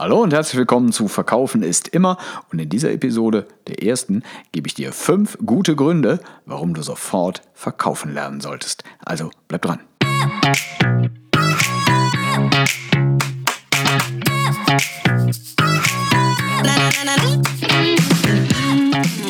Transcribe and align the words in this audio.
Hallo 0.00 0.22
und 0.22 0.32
herzlich 0.32 0.56
willkommen 0.56 0.92
zu 0.92 1.08
Verkaufen 1.08 1.62
ist 1.62 1.88
immer. 1.88 2.16
Und 2.50 2.58
in 2.58 2.70
dieser 2.70 2.90
Episode, 2.90 3.46
der 3.66 3.82
ersten, 3.82 4.22
gebe 4.50 4.66
ich 4.66 4.72
dir 4.72 4.94
fünf 4.94 5.36
gute 5.44 5.76
Gründe, 5.76 6.20
warum 6.46 6.72
du 6.72 6.80
sofort 6.80 7.42
verkaufen 7.52 8.14
lernen 8.14 8.40
solltest. 8.40 8.82
Also 9.04 9.30
bleib 9.46 9.60
dran. 9.60 9.80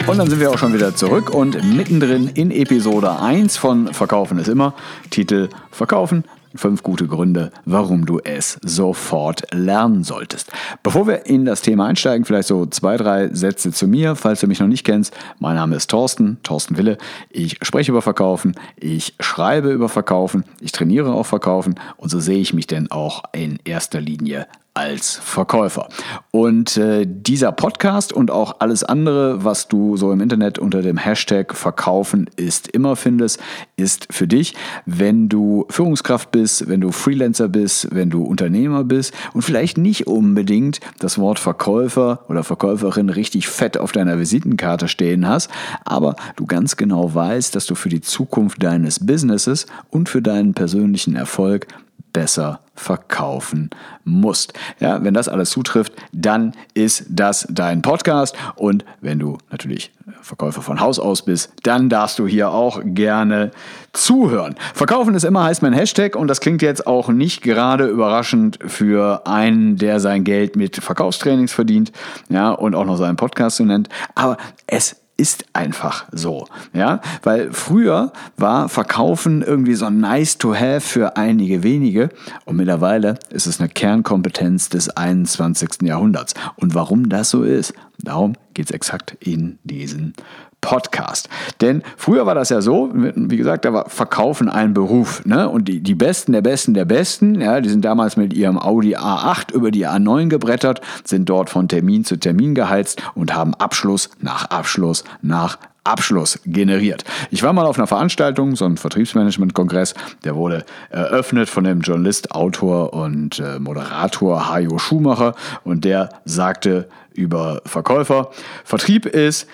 Und 0.06 0.18
dann 0.18 0.30
sind 0.30 0.38
wir 0.38 0.52
auch 0.52 0.58
schon 0.58 0.72
wieder 0.72 0.94
zurück 0.94 1.30
und 1.30 1.64
mittendrin 1.64 2.28
in 2.28 2.52
Episode 2.52 3.18
1 3.18 3.56
von 3.56 3.92
Verkaufen 3.92 4.38
ist 4.38 4.46
immer. 4.46 4.74
Titel 5.10 5.48
Verkaufen 5.72 6.22
Fünf 6.54 6.82
gute 6.82 7.06
Gründe, 7.06 7.52
warum 7.64 8.06
du 8.06 8.18
es 8.18 8.58
sofort 8.62 9.42
lernen 9.52 10.02
solltest. 10.02 10.50
Bevor 10.82 11.06
wir 11.06 11.26
in 11.26 11.44
das 11.44 11.62
Thema 11.62 11.86
einsteigen, 11.86 12.24
vielleicht 12.24 12.48
so 12.48 12.66
zwei, 12.66 12.96
drei 12.96 13.32
Sätze 13.32 13.70
zu 13.70 13.86
mir, 13.86 14.16
falls 14.16 14.40
du 14.40 14.48
mich 14.48 14.58
noch 14.58 14.66
nicht 14.66 14.84
kennst. 14.84 15.14
Mein 15.38 15.54
Name 15.54 15.76
ist 15.76 15.90
Thorsten, 15.90 16.38
Thorsten 16.42 16.76
Wille. 16.76 16.98
Ich 17.30 17.58
spreche 17.62 17.92
über 17.92 18.02
Verkaufen, 18.02 18.56
ich 18.76 19.14
schreibe 19.20 19.70
über 19.70 19.88
Verkaufen, 19.88 20.44
ich 20.60 20.72
trainiere 20.72 21.12
auch 21.12 21.26
Verkaufen 21.26 21.76
und 21.96 22.08
so 22.08 22.18
sehe 22.18 22.38
ich 22.38 22.52
mich 22.52 22.66
denn 22.66 22.90
auch 22.90 23.22
in 23.32 23.58
erster 23.64 24.00
Linie 24.00 24.46
als 24.74 25.16
Verkäufer. 25.16 25.88
Und 26.30 26.76
äh, 26.76 27.04
dieser 27.06 27.50
Podcast 27.50 28.12
und 28.12 28.30
auch 28.30 28.56
alles 28.60 28.84
andere, 28.84 29.44
was 29.44 29.66
du 29.66 29.96
so 29.96 30.12
im 30.12 30.20
Internet 30.20 30.58
unter 30.58 30.80
dem 30.80 30.96
Hashtag 30.96 31.56
Verkaufen 31.56 32.30
ist 32.36 32.68
immer 32.68 32.94
findest, 32.94 33.40
ist 33.76 34.06
für 34.10 34.28
dich, 34.28 34.54
wenn 34.86 35.28
du 35.28 35.66
Führungskraft 35.70 36.30
bist, 36.30 36.68
wenn 36.68 36.80
du 36.80 36.92
Freelancer 36.92 37.48
bist, 37.48 37.88
wenn 37.92 38.10
du 38.10 38.22
Unternehmer 38.22 38.84
bist 38.84 39.12
und 39.32 39.42
vielleicht 39.42 39.76
nicht 39.76 40.06
unbedingt 40.06 40.80
das 41.00 41.18
Wort 41.18 41.40
Verkäufer 41.40 42.24
oder 42.28 42.44
Verkäuferin 42.44 43.10
richtig 43.10 43.48
fett 43.48 43.76
auf 43.76 43.90
deiner 43.90 44.18
Visitenkarte 44.18 44.86
stehen 44.86 45.26
hast, 45.26 45.50
aber 45.84 46.14
du 46.36 46.46
ganz 46.46 46.76
genau 46.76 47.12
weißt, 47.12 47.56
dass 47.56 47.66
du 47.66 47.74
für 47.74 47.88
die 47.88 48.00
Zukunft 48.00 48.62
deines 48.62 49.04
Businesses 49.04 49.66
und 49.90 50.08
für 50.08 50.22
deinen 50.22 50.54
persönlichen 50.54 51.16
Erfolg 51.16 51.66
besser 52.12 52.60
verkaufen 52.74 53.70
musst. 54.04 54.54
Ja, 54.78 55.04
wenn 55.04 55.12
das 55.12 55.28
alles 55.28 55.50
zutrifft, 55.50 55.92
dann 56.12 56.54
ist 56.72 57.04
das 57.08 57.46
dein 57.50 57.82
Podcast. 57.82 58.36
Und 58.56 58.84
wenn 59.00 59.18
du 59.18 59.36
natürlich 59.50 59.92
Verkäufer 60.22 60.62
von 60.62 60.80
Haus 60.80 60.98
aus 60.98 61.22
bist, 61.22 61.52
dann 61.62 61.88
darfst 61.88 62.18
du 62.18 62.26
hier 62.26 62.50
auch 62.50 62.80
gerne 62.84 63.50
zuhören. 63.92 64.54
Verkaufen 64.74 65.14
ist 65.14 65.24
immer 65.24 65.44
heißt 65.44 65.62
mein 65.62 65.72
Hashtag 65.72 66.16
und 66.16 66.28
das 66.28 66.40
klingt 66.40 66.62
jetzt 66.62 66.86
auch 66.86 67.08
nicht 67.08 67.42
gerade 67.42 67.86
überraschend 67.86 68.58
für 68.66 69.26
einen, 69.26 69.76
der 69.76 70.00
sein 70.00 70.24
Geld 70.24 70.56
mit 70.56 70.76
Verkaufstrainings 70.76 71.52
verdient, 71.52 71.92
ja, 72.28 72.50
und 72.50 72.74
auch 72.74 72.84
noch 72.84 72.96
seinen 72.96 73.16
Podcast 73.16 73.56
so 73.56 73.64
nennt. 73.64 73.88
Aber 74.14 74.36
es 74.66 74.99
ist 75.20 75.44
einfach 75.52 76.06
so. 76.12 76.46
Ja, 76.72 77.02
weil 77.22 77.52
früher 77.52 78.10
war 78.38 78.70
Verkaufen 78.70 79.42
irgendwie 79.42 79.74
so 79.74 79.90
nice 79.90 80.38
to 80.38 80.54
have 80.54 80.80
für 80.80 81.18
einige 81.18 81.62
wenige 81.62 82.08
und 82.46 82.56
mittlerweile 82.56 83.18
ist 83.28 83.46
es 83.46 83.60
eine 83.60 83.68
Kernkompetenz 83.68 84.70
des 84.70 84.88
21. 84.88 85.82
Jahrhunderts. 85.82 86.32
Und 86.56 86.74
warum 86.74 87.10
das 87.10 87.28
so 87.28 87.42
ist, 87.42 87.74
darum 88.02 88.34
geht 88.54 88.66
es 88.66 88.70
exakt 88.70 89.16
in 89.20 89.58
diesen 89.64 90.14
Podcast. 90.60 91.28
Denn 91.60 91.82
früher 91.96 92.26
war 92.26 92.34
das 92.34 92.50
ja 92.50 92.60
so, 92.60 92.90
wie 92.92 93.36
gesagt, 93.36 93.64
da 93.64 93.72
war 93.72 93.88
Verkaufen 93.88 94.48
ein 94.48 94.74
Beruf. 94.74 95.24
Ne? 95.24 95.48
Und 95.48 95.68
die, 95.68 95.80
die 95.80 95.94
Besten 95.94 96.32
der 96.32 96.42
Besten 96.42 96.74
der 96.74 96.84
Besten, 96.84 97.40
ja, 97.40 97.60
die 97.60 97.68
sind 97.68 97.84
damals 97.84 98.16
mit 98.16 98.34
ihrem 98.34 98.58
Audi 98.58 98.96
A8 98.96 99.52
über 99.52 99.70
die 99.70 99.86
A9 99.86 100.28
gebrettert, 100.28 100.80
sind 101.04 101.28
dort 101.28 101.50
von 101.50 101.68
Termin 101.68 102.04
zu 102.04 102.16
Termin 102.16 102.54
geheizt 102.54 103.02
und 103.14 103.34
haben 103.34 103.54
Abschluss 103.54 104.10
nach 104.20 104.46
Abschluss 104.46 105.04
nach 105.22 105.58
Abschluss 105.84 106.40
generiert. 106.44 107.04
Ich 107.30 107.42
war 107.42 107.52
mal 107.52 107.66
auf 107.66 107.78
einer 107.78 107.86
Veranstaltung, 107.86 108.56
so 108.56 108.64
ein 108.64 108.76
Vertriebsmanagement-Kongress, 108.76 109.94
der 110.24 110.36
wurde 110.36 110.64
eröffnet 110.90 111.48
von 111.48 111.64
dem 111.64 111.80
Journalist, 111.80 112.32
Autor 112.32 112.92
und 112.92 113.38
äh, 113.38 113.58
Moderator 113.58 114.48
Hajo 114.48 114.78
Schumacher 114.78 115.34
und 115.64 115.84
der 115.84 116.10
sagte 116.24 116.88
über 117.12 117.60
Verkäufer, 117.66 118.30
Vertrieb 118.64 119.06
ist 119.06 119.46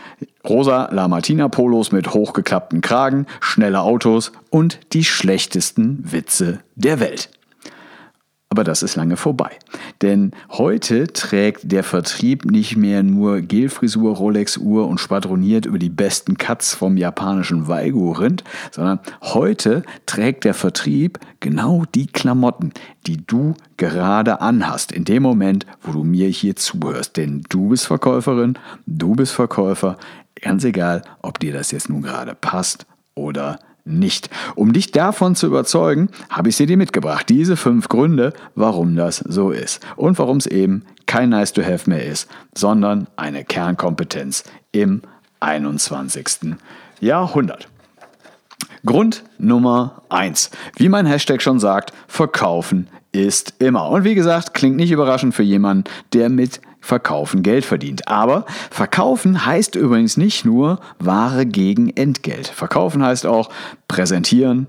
rosa 0.47 0.89
Lamartina 0.93 1.49
Polos 1.49 1.93
mit 1.93 2.13
hochgeklappten 2.13 2.81
Kragen, 2.81 3.27
schnelle 3.41 3.81
Autos 3.81 4.33
und 4.51 4.81
die 4.93 5.05
schlechtesten 5.05 6.13
Witze 6.13 6.61
der 6.75 7.01
Welt. 7.01 7.31
Aber 8.49 8.63
das 8.63 8.83
ist 8.83 8.95
lange 8.95 9.17
vorbei. 9.17 9.51
Denn 10.03 10.31
heute 10.51 11.09
trägt 11.09 11.73
der 11.73 11.83
Vertrieb 11.83 12.45
nicht 12.45 12.77
mehr 12.77 13.03
nur 13.03 13.41
Gelfrisur, 13.41 14.15
Rolex-Uhr 14.15 14.87
und 14.87 15.01
spadroniert 15.01 15.67
über 15.67 15.79
die 15.79 15.91
besten 15.91 16.39
Cuts 16.39 16.75
vom 16.75 16.97
japanischen 16.97 17.67
Waigu-Rind, 17.67 18.45
sondern 18.71 19.01
heute 19.23 19.83
trägt 20.07 20.45
der 20.45 20.55
Vertrieb 20.55 21.19
genau 21.41 21.85
die 21.95 22.07
Klamotten, 22.07 22.73
die 23.07 23.27
du 23.27 23.55
gerade 23.77 24.41
anhast, 24.41 24.93
in 24.93 25.05
dem 25.05 25.25
Moment, 25.25 25.67
wo 25.83 25.93
du 25.93 26.05
mir 26.05 26.29
hier 26.29 26.55
zuhörst. 26.55 27.17
Denn 27.17 27.45
du 27.49 27.71
bist 27.71 27.87
Verkäuferin, 27.87 28.59
du 28.87 29.17
bist 29.17 29.33
Verkäufer, 29.33 29.97
ganz 30.41 30.63
egal, 30.63 31.03
ob 31.21 31.41
dir 31.41 31.53
das 31.53 31.73
jetzt 31.73 31.89
nun 31.89 32.03
gerade 32.03 32.35
passt 32.35 32.87
oder 33.15 33.59
nicht. 33.87 34.29
Um 34.55 34.73
dich 34.73 34.91
davon 34.91 35.35
zu 35.35 35.47
überzeugen, 35.47 36.11
habe 36.29 36.49
ich 36.49 36.57
sie 36.57 36.67
dir 36.67 36.77
mitgebracht. 36.77 37.29
Diese 37.29 37.57
fünf 37.57 37.89
Gründe, 37.89 38.33
warum 38.55 38.97
das 38.97 39.19
so 39.19 39.51
ist. 39.51 39.87
Und 39.97 40.19
warum 40.19 40.39
es 40.39 40.47
eben 40.47 40.85
kein 41.07 41.31
Nice 41.31 41.53
to 41.53 41.63
Have 41.63 41.89
mehr 41.89 42.05
ist, 42.05 42.29
sondern 42.55 43.07
eine 43.17 43.45
Kernkompetenz 43.45 44.45
im 44.73 45.03
21. 45.41 46.57
Jahrhundert. 47.01 47.69
Grund 48.85 49.25
Nummer 49.39 50.03
eins: 50.09 50.51
Wie 50.77 50.89
mein 50.89 51.07
Hashtag 51.07 51.43
schon 51.43 51.61
sagt, 51.61 51.93
verkaufen 52.09 52.89
ist 53.13 53.55
immer. 53.59 53.89
Und 53.91 54.05
wie 54.05 54.15
gesagt, 54.15 54.55
klingt 54.55 54.77
nicht 54.77 54.91
überraschend 54.91 55.35
für 55.35 55.43
jemanden, 55.43 55.85
der 56.13 56.29
mit 56.29 56.61
Verkaufen 56.87 57.43
Geld 57.43 57.65
verdient. 57.65 58.07
Aber 58.07 58.47
Verkaufen 58.71 59.45
heißt 59.45 59.75
übrigens 59.75 60.17
nicht 60.17 60.45
nur 60.45 60.79
Ware 61.01 61.45
gegen 61.45 61.91
Entgelt. 61.91 62.47
Verkaufen 62.47 63.05
heißt 63.05 63.27
auch 63.27 63.51
präsentieren, 63.89 64.69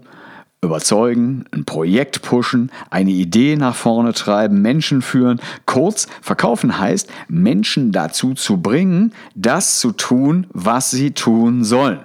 überzeugen, 0.63 1.45
ein 1.51 1.65
Projekt 1.65 2.23
pushen, 2.23 2.71
eine 2.89 3.11
Idee 3.11 3.55
nach 3.55 3.75
vorne 3.75 4.13
treiben, 4.13 4.63
Menschen 4.63 5.03
führen. 5.03 5.39
Kurz, 5.67 6.07
verkaufen 6.23 6.79
heißt, 6.79 7.07
Menschen 7.27 7.91
dazu 7.91 8.33
zu 8.33 8.57
bringen, 8.57 9.13
das 9.35 9.79
zu 9.79 9.91
tun, 9.91 10.47
was 10.51 10.89
sie 10.89 11.11
tun 11.11 11.63
sollen. 11.63 11.99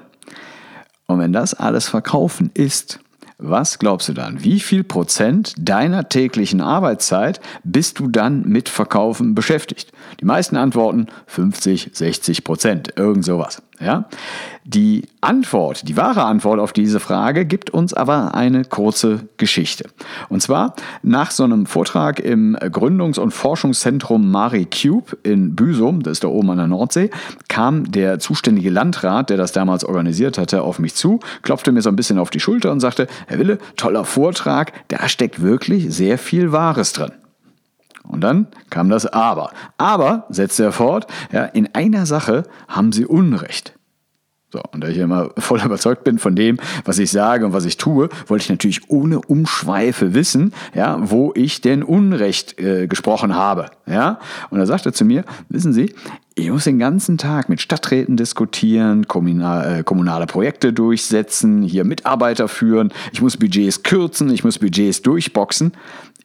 Und 1.06 1.20
wenn 1.20 1.32
das 1.32 1.54
alles 1.54 1.88
Verkaufen 1.88 2.50
ist, 2.52 3.00
was 3.44 3.80
glaubst 3.80 4.08
du 4.08 4.12
dann? 4.12 4.44
Wie 4.44 4.60
viel 4.60 4.84
Prozent 4.84 5.54
deiner 5.58 6.08
täglichen 6.08 6.60
Arbeitszeit 6.60 7.40
bist 7.64 7.98
du 7.98 8.06
dann 8.06 8.42
mit 8.42 8.68
Verkaufen 8.68 9.34
beschäftigt? 9.34 9.92
Die 10.20 10.24
meisten 10.24 10.56
antworten 10.56 11.06
50, 11.26 11.90
60 11.92 12.44
Prozent, 12.44 12.92
irgend 12.96 13.24
sowas. 13.24 13.62
Ja? 13.80 14.08
Die 14.64 15.08
Antwort, 15.20 15.88
die 15.88 15.96
wahre 15.96 16.24
Antwort 16.24 16.60
auf 16.60 16.72
diese 16.72 17.00
Frage 17.00 17.44
gibt 17.44 17.70
uns 17.70 17.92
aber 17.92 18.34
eine 18.34 18.64
kurze 18.64 19.28
Geschichte. 19.36 19.88
Und 20.28 20.40
zwar 20.40 20.74
nach 21.02 21.30
so 21.30 21.42
einem 21.44 21.66
Vortrag 21.66 22.20
im 22.20 22.56
Gründungs- 22.56 23.18
und 23.18 23.32
Forschungszentrum 23.32 24.30
Mari 24.30 24.66
Cube 24.66 25.16
in 25.24 25.56
Büsum, 25.56 26.02
das 26.02 26.12
ist 26.12 26.24
da 26.24 26.28
oben 26.28 26.50
an 26.50 26.58
der 26.58 26.68
Nordsee, 26.68 27.10
kam 27.48 27.90
der 27.90 28.20
zuständige 28.20 28.70
Landrat, 28.70 29.30
der 29.30 29.36
das 29.36 29.52
damals 29.52 29.84
organisiert 29.84 30.38
hatte, 30.38 30.62
auf 30.62 30.78
mich 30.78 30.94
zu, 30.94 31.20
klopfte 31.42 31.72
mir 31.72 31.82
so 31.82 31.88
ein 31.88 31.96
bisschen 31.96 32.18
auf 32.18 32.30
die 32.30 32.40
Schulter 32.40 32.70
und 32.70 32.80
sagte, 32.80 33.08
Herr 33.26 33.38
Wille, 33.38 33.58
toller 33.76 34.04
Vortrag, 34.04 34.72
da 34.88 35.08
steckt 35.08 35.42
wirklich 35.42 35.92
sehr 35.92 36.18
viel 36.18 36.52
Wahres 36.52 36.92
drin. 36.92 37.12
Und 38.04 38.22
dann 38.22 38.48
kam 38.70 38.88
das 38.88 39.06
Aber. 39.06 39.52
Aber, 39.78 40.27
setzte 40.28 40.65
er 40.65 40.72
fort, 40.72 41.06
ja, 41.32 41.44
in 41.44 41.74
einer 41.74 42.06
Sache 42.06 42.44
haben 42.68 42.92
sie 42.92 43.06
Unrecht. 43.06 43.74
So, 44.53 44.60
und 44.72 44.84
da 44.84 44.88
ich 44.88 44.98
immer 44.98 45.30
voll 45.38 45.60
überzeugt 45.65 46.04
bin 46.04 46.18
von 46.18 46.36
dem, 46.36 46.59
was 46.84 46.98
ich 46.98 47.10
sage 47.10 47.47
und 47.47 47.54
was 47.54 47.65
ich 47.65 47.78
tue, 47.78 48.10
wollte 48.27 48.42
ich 48.42 48.50
natürlich 48.50 48.91
ohne 48.91 49.21
Umschweife 49.21 50.12
wissen, 50.12 50.53
ja, 50.74 50.98
wo 51.00 51.32
ich 51.34 51.62
denn 51.62 51.82
Unrecht 51.82 52.60
äh, 52.60 52.86
gesprochen 52.86 53.34
habe. 53.34 53.71
Ja? 53.86 54.18
Und 54.50 54.59
er 54.59 54.66
sagte 54.66 54.92
zu 54.92 55.06
mir, 55.06 55.24
wissen 55.48 55.72
Sie, 55.72 55.94
ich 56.34 56.50
muss 56.50 56.65
den 56.65 56.78
ganzen 56.78 57.16
Tag 57.18 57.48
mit 57.48 57.62
Stadträten 57.62 58.16
diskutieren, 58.16 59.09
kommunale, 59.09 59.78
äh, 59.78 59.82
kommunale 59.82 60.27
Projekte 60.27 60.72
durchsetzen, 60.72 61.62
hier 61.62 61.84
Mitarbeiter 61.84 62.48
führen, 62.48 62.92
ich 63.12 63.22
muss 63.22 63.38
Budgets 63.38 63.82
kürzen, 63.82 64.30
ich 64.30 64.44
muss 64.44 64.59
Budgets 64.59 65.00
durchboxen. 65.03 65.72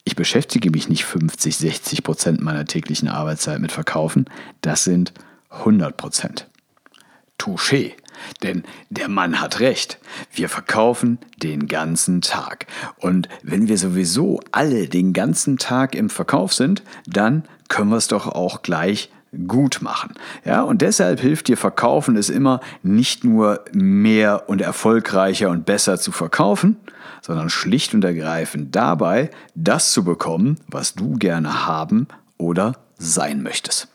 Ich 0.07 0.15
beschäftige 0.15 0.71
mich 0.71 0.87
nicht 0.87 1.03
50, 1.03 1.57
60 1.57 2.01
Prozent 2.01 2.41
meiner 2.41 2.63
täglichen 2.63 3.09
Arbeitszeit 3.09 3.59
mit 3.59 3.73
Verkaufen, 3.73 4.23
das 4.61 4.85
sind 4.85 5.13
100 5.49 5.97
Prozent. 5.97 6.47
Touché. 7.37 7.91
Denn 8.41 8.63
der 8.89 9.09
Mann 9.09 9.41
hat 9.41 9.59
recht. 9.59 9.99
Wir 10.31 10.47
verkaufen 10.47 11.17
den 11.43 11.67
ganzen 11.67 12.21
Tag. 12.21 12.67
Und 12.95 13.27
wenn 13.43 13.67
wir 13.67 13.77
sowieso 13.77 14.39
alle 14.53 14.87
den 14.87 15.11
ganzen 15.11 15.57
Tag 15.57 15.93
im 15.93 16.09
Verkauf 16.09 16.53
sind, 16.53 16.83
dann 17.05 17.43
können 17.67 17.89
wir 17.89 17.97
es 17.97 18.07
doch 18.07 18.27
auch 18.27 18.61
gleich 18.61 19.11
gut 19.45 19.79
machen. 19.81 20.13
Ja, 20.45 20.61
und 20.61 20.81
deshalb 20.81 21.19
hilft 21.19 21.49
dir 21.49 21.57
Verkaufen 21.57 22.15
es 22.15 22.29
immer 22.29 22.61
nicht 22.81 23.25
nur 23.25 23.65
mehr 23.73 24.47
und 24.47 24.61
erfolgreicher 24.61 25.49
und 25.49 25.65
besser 25.65 25.99
zu 25.99 26.13
verkaufen, 26.13 26.77
sondern 27.21 27.49
schlicht 27.49 27.93
und 27.93 28.03
ergreifend 28.03 28.75
dabei, 28.75 29.29
das 29.55 29.91
zu 29.91 30.03
bekommen, 30.03 30.59
was 30.67 30.95
du 30.95 31.17
gerne 31.17 31.65
haben 31.65 32.07
oder 32.37 32.73
sein 32.97 33.43
möchtest. 33.43 33.87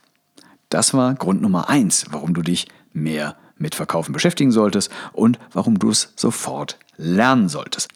Das 0.68 0.94
war 0.94 1.14
Grund 1.14 1.42
Nummer 1.42 1.68
eins, 1.68 2.06
warum 2.10 2.34
du 2.34 2.42
dich 2.42 2.68
mehr 2.92 3.36
mit 3.56 3.74
Verkaufen 3.74 4.12
beschäftigen 4.12 4.52
solltest 4.52 4.90
und 5.12 5.38
warum 5.52 5.78
du 5.78 5.90
es 5.90 6.12
sofort 6.16 6.78
lernen 6.96 7.48
solltest. 7.48 7.88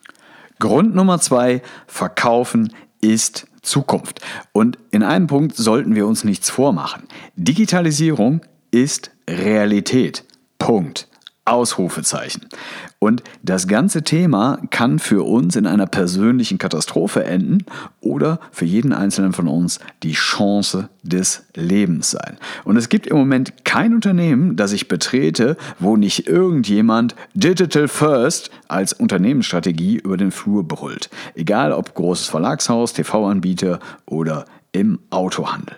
Grund 0.59 0.95
Nummer 0.95 1.19
zwei, 1.21 1.63
Verkaufen 1.87 2.73
ist 3.01 3.47
Zukunft. 3.63 4.21
Und 4.53 4.79
in 4.91 5.03
einem 5.03 5.27
Punkt 5.27 5.57
sollten 5.57 5.95
wir 5.95 6.07
uns 6.07 6.25
nichts 6.25 6.49
vormachen. 6.49 7.09
Digitalisierung 7.35 8.41
ist 8.71 9.11
Realität. 9.29 10.25
Punkt. 10.59 11.09
Ausrufezeichen. 11.45 12.49
Und 12.99 13.23
das 13.43 13.69
ganze 13.69 14.03
Thema 14.03 14.59
kann 14.71 14.99
für 14.99 15.23
uns 15.23 15.55
in 15.55 15.67
einer 15.67 15.87
persönlichen 15.87 16.57
Katastrophe 16.57 17.25
enden 17.25 17.67
oder 18.01 18.41
für 18.53 18.65
jeden 18.65 18.95
Einzelnen 18.95 19.35
von 19.35 19.49
uns 19.49 19.81
die 20.03 20.15
Chance 20.15 20.89
des 21.03 21.45
Lebens 21.55 22.11
sein. 22.11 22.39
Und 22.65 22.79
es 22.79 22.89
gibt 22.89 23.07
im 23.07 23.19
Moment 23.19 23.65
kein 23.65 23.95
Unternehmen, 23.95 24.57
das 24.57 24.73
ich 24.73 24.89
betrete, 24.89 25.59
wo 25.79 25.97
nicht 25.99 26.27
irgendjemand 26.27 27.15
Digital 27.35 27.87
First 27.87 28.51
als 28.67 28.95
Unternehmensstrategie 28.95 29.97
über 29.97 30.17
den 30.17 30.31
Flur 30.31 30.67
brüllt. 30.67 31.11
Egal 31.35 31.73
ob 31.73 31.95
großes 31.95 32.29
Verlagshaus, 32.29 32.95
TV-Anbieter 32.95 33.79
oder 34.07 34.47
im 34.73 35.01
Autohandel. 35.11 35.77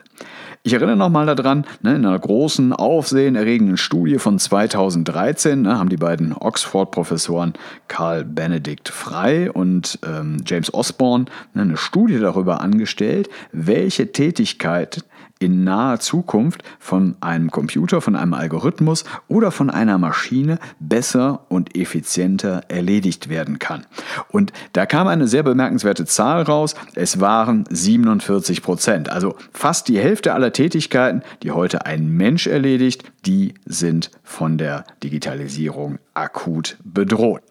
Ich 0.64 0.72
erinnere 0.72 0.96
nochmal 0.96 1.26
daran, 1.26 1.64
ne, 1.82 1.94
in 1.94 2.04
einer 2.04 2.18
großen, 2.18 2.72
aufsehenerregenden 2.72 3.76
Studie 3.76 4.18
von 4.18 4.38
2013 4.38 5.62
ne, 5.62 5.78
haben 5.78 5.88
die 5.88 5.96
beiden 5.96 6.32
Oxford-Professoren 6.32 7.52
Karl 7.86 8.24
Benedikt 8.24 8.88
Frey 8.88 9.48
und 9.48 10.00
ähm, 10.04 10.38
James 10.44 10.74
Osborne 10.74 11.26
ne, 11.54 11.62
eine 11.62 11.76
Studie 11.76 12.18
darüber 12.18 12.60
angestellt, 12.60 13.28
welche 13.52 14.10
Tätigkeit 14.10 15.04
in 15.38 15.64
naher 15.64 16.00
Zukunft 16.00 16.62
von 16.78 17.16
einem 17.20 17.50
Computer, 17.50 18.00
von 18.00 18.16
einem 18.16 18.34
Algorithmus 18.34 19.04
oder 19.28 19.50
von 19.50 19.70
einer 19.70 19.98
Maschine 19.98 20.58
besser 20.80 21.46
und 21.48 21.76
effizienter 21.76 22.62
erledigt 22.68 23.28
werden 23.28 23.58
kann. 23.58 23.86
Und 24.28 24.52
da 24.72 24.86
kam 24.86 25.06
eine 25.06 25.28
sehr 25.28 25.42
bemerkenswerte 25.42 26.04
Zahl 26.06 26.42
raus. 26.42 26.74
Es 26.94 27.20
waren 27.20 27.64
47 27.70 28.62
Prozent. 28.62 29.08
Also 29.08 29.36
fast 29.52 29.88
die 29.88 29.98
Hälfte 29.98 30.32
aller 30.34 30.52
Tätigkeiten, 30.52 31.22
die 31.42 31.52
heute 31.52 31.86
ein 31.86 32.08
Mensch 32.08 32.46
erledigt, 32.46 33.04
die 33.26 33.54
sind 33.64 34.10
von 34.22 34.58
der 34.58 34.84
Digitalisierung 35.02 35.98
akut 36.14 36.76
bedroht. 36.82 37.42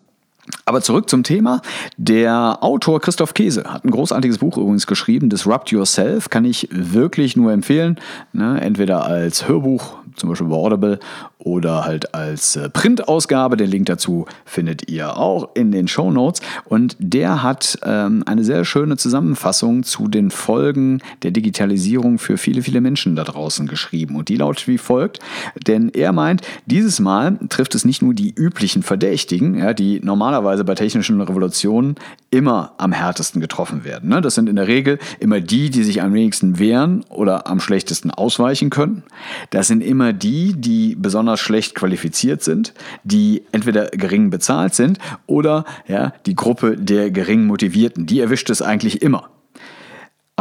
Aber 0.71 0.81
zurück 0.81 1.09
zum 1.09 1.23
Thema. 1.23 1.61
Der 1.97 2.59
Autor 2.61 3.01
Christoph 3.01 3.33
Käse 3.33 3.65
hat 3.65 3.83
ein 3.83 3.91
großartiges 3.91 4.37
Buch 4.37 4.57
übrigens 4.57 4.87
geschrieben, 4.87 5.29
Disrupt 5.29 5.69
Yourself, 5.69 6.29
kann 6.29 6.45
ich 6.45 6.69
wirklich 6.71 7.35
nur 7.35 7.51
empfehlen. 7.51 7.99
Ne? 8.31 8.57
Entweder 8.61 9.05
als 9.05 9.49
Hörbuch 9.49 9.97
zum 10.15 10.29
Beispiel 10.29 10.47
bei 10.47 10.55
Audible 10.55 10.99
oder 11.39 11.85
halt 11.85 12.13
als 12.13 12.55
äh, 12.55 12.69
Printausgabe. 12.69 13.57
Den 13.57 13.69
Link 13.69 13.87
dazu 13.87 14.25
findet 14.45 14.89
ihr 14.89 15.17
auch 15.17 15.49
in 15.55 15.71
den 15.71 15.87
Show 15.87 16.11
Notes. 16.11 16.41
Und 16.65 16.95
der 16.99 17.43
hat 17.43 17.79
ähm, 17.83 18.23
eine 18.25 18.43
sehr 18.43 18.63
schöne 18.65 18.97
Zusammenfassung 18.97 19.83
zu 19.83 20.07
den 20.07 20.31
Folgen 20.31 21.01
der 21.23 21.31
Digitalisierung 21.31 22.19
für 22.19 22.37
viele, 22.37 22.61
viele 22.61 22.81
Menschen 22.81 23.15
da 23.15 23.23
draußen 23.23 23.67
geschrieben. 23.67 24.15
Und 24.15 24.29
die 24.29 24.37
lautet 24.37 24.67
wie 24.67 24.77
folgt. 24.77 25.19
Denn 25.67 25.89
er 25.89 26.11
meint, 26.11 26.41
dieses 26.65 26.99
Mal 26.99 27.39
trifft 27.49 27.75
es 27.75 27.85
nicht 27.85 28.01
nur 28.01 28.13
die 28.13 28.33
üblichen 28.33 28.83
Verdächtigen, 28.83 29.57
ja, 29.57 29.73
die 29.73 29.99
normalerweise 30.03 30.60
bei 30.63 30.75
technischen 30.75 31.21
Revolutionen 31.21 31.95
immer 32.31 32.73
am 32.77 32.91
härtesten 32.91 33.39
getroffen 33.39 33.83
werden. 33.85 34.09
Ne? 34.09 34.21
Das 34.21 34.35
sind 34.35 34.49
in 34.49 34.57
der 34.57 34.67
Regel 34.67 34.99
immer 35.19 35.39
die, 35.39 35.69
die 35.69 35.83
sich 35.83 36.01
am 36.01 36.13
wenigsten 36.13 36.59
wehren 36.59 37.05
oder 37.09 37.47
am 37.47 37.59
schlechtesten 37.59 38.11
ausweichen 38.11 38.69
können. 38.69 39.03
Das 39.51 39.67
sind 39.67 39.81
immer 39.81 40.01
immer 40.01 40.13
die, 40.13 40.53
die 40.53 40.95
besonders 40.95 41.39
schlecht 41.39 41.75
qualifiziert 41.75 42.41
sind, 42.41 42.73
die 43.03 43.43
entweder 43.51 43.89
gering 43.89 44.31
bezahlt 44.31 44.73
sind 44.73 44.97
oder 45.27 45.63
ja, 45.87 46.13
die 46.25 46.33
Gruppe 46.33 46.75
der 46.75 47.11
gering 47.11 47.45
Motivierten. 47.45 48.07
Die 48.07 48.19
erwischt 48.19 48.49
es 48.49 48.63
eigentlich 48.63 49.03
immer. 49.03 49.29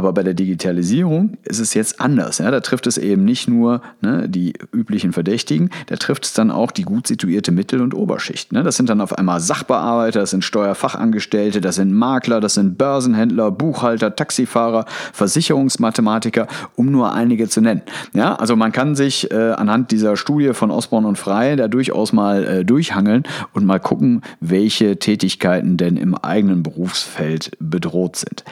Aber 0.00 0.14
bei 0.14 0.22
der 0.22 0.32
Digitalisierung 0.32 1.36
ist 1.44 1.58
es 1.58 1.74
jetzt 1.74 2.00
anders. 2.00 2.38
Ja? 2.38 2.50
Da 2.50 2.60
trifft 2.60 2.86
es 2.86 2.96
eben 2.96 3.26
nicht 3.26 3.48
nur 3.48 3.82
ne, 4.00 4.30
die 4.30 4.54
üblichen 4.72 5.12
Verdächtigen, 5.12 5.68
da 5.88 5.96
trifft 5.96 6.24
es 6.24 6.32
dann 6.32 6.50
auch 6.50 6.70
die 6.70 6.84
gut 6.84 7.06
situierte 7.06 7.52
Mittel- 7.52 7.82
und 7.82 7.92
Oberschicht. 7.92 8.50
Ne? 8.50 8.62
Das 8.62 8.76
sind 8.76 8.88
dann 8.88 9.02
auf 9.02 9.18
einmal 9.18 9.40
Sachbearbeiter, 9.40 10.20
das 10.20 10.30
sind 10.30 10.42
Steuerfachangestellte, 10.42 11.60
das 11.60 11.74
sind 11.74 11.92
Makler, 11.92 12.40
das 12.40 12.54
sind 12.54 12.78
Börsenhändler, 12.78 13.50
Buchhalter, 13.50 14.16
Taxifahrer, 14.16 14.86
Versicherungsmathematiker, 15.12 16.46
um 16.76 16.90
nur 16.90 17.12
einige 17.12 17.50
zu 17.50 17.60
nennen. 17.60 17.82
Ja? 18.14 18.36
Also 18.36 18.56
man 18.56 18.72
kann 18.72 18.94
sich 18.94 19.30
äh, 19.30 19.50
anhand 19.50 19.90
dieser 19.90 20.16
Studie 20.16 20.54
von 20.54 20.70
Osborne 20.70 21.08
und 21.08 21.18
Frey 21.18 21.56
da 21.56 21.68
durchaus 21.68 22.14
mal 22.14 22.44
äh, 22.44 22.64
durchhangeln 22.64 23.24
und 23.52 23.66
mal 23.66 23.80
gucken, 23.80 24.22
welche 24.40 24.98
Tätigkeiten 24.98 25.76
denn 25.76 25.98
im 25.98 26.14
eigenen 26.14 26.62
Berufsfeld 26.62 27.50
bedroht 27.60 28.16
sind. 28.16 28.44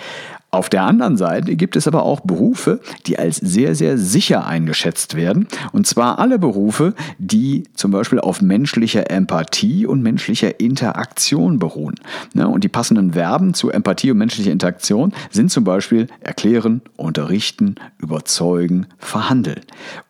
Auf 0.51 0.71
der 0.71 0.85
anderen 0.85 1.19
Seite 1.19 1.57
gibt 1.57 1.77
es 1.77 1.87
aber 1.87 2.05
auch 2.05 2.21
Berufe, 2.21 2.81
die 3.07 3.19
als 3.19 3.37
sehr, 3.37 3.75
sehr 3.75 3.99
sicher 3.99 4.47
eingeschätzt 4.47 5.15
werden. 5.15 5.47
Und 5.73 5.87
zwar 5.87 6.19
alle 6.19 6.39
Berufe, 6.39 6.95
die 7.19 7.65
zum 7.75 7.91
Beispiel 7.91 8.19
auf 8.19 8.41
menschlicher 8.41 9.11
Empathie 9.11 9.85
und 9.85 10.03
menschlicher 10.03 10.59
Interaktion 10.59 11.59
beruhen. 11.59 11.97
Ne, 12.33 12.49
und 12.49 12.65
die 12.65 12.69
passenden 12.69 13.13
Verben 13.13 13.53
zu 13.53 13.71
Empathie 13.71 14.11
und 14.11 14.19
menschlicher 14.19 14.51
Interaktion 14.53 15.13
sind 15.31 15.51
zum 15.51 15.65
Beispiel 15.65 16.07
erklären, 16.21 16.81
unterrichten, 16.97 17.75
überzeugen, 17.99 18.87
verhandeln. 18.99 19.61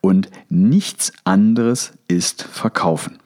Und 0.00 0.30
nichts 0.48 1.12
anderes 1.24 1.94
ist 2.06 2.42
verkaufen. 2.42 3.18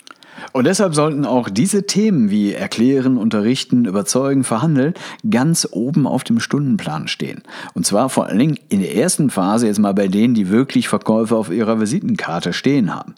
Und 0.52 0.66
deshalb 0.66 0.94
sollten 0.94 1.24
auch 1.24 1.48
diese 1.48 1.86
Themen 1.86 2.30
wie 2.30 2.52
erklären, 2.52 3.16
unterrichten, 3.16 3.84
überzeugen, 3.84 4.44
verhandeln 4.44 4.94
ganz 5.30 5.68
oben 5.70 6.06
auf 6.06 6.24
dem 6.24 6.40
Stundenplan 6.40 7.08
stehen. 7.08 7.42
Und 7.74 7.86
zwar 7.86 8.08
vor 8.08 8.26
allen 8.26 8.38
Dingen 8.38 8.58
in 8.68 8.80
der 8.80 8.96
ersten 8.96 9.30
Phase 9.30 9.66
jetzt 9.66 9.78
mal 9.78 9.94
bei 9.94 10.08
denen, 10.08 10.34
die 10.34 10.50
wirklich 10.50 10.88
Verkäufe 10.88 11.36
auf 11.36 11.50
ihrer 11.50 11.80
Visitenkarte 11.80 12.52
stehen 12.52 12.94
haben. 12.94 13.14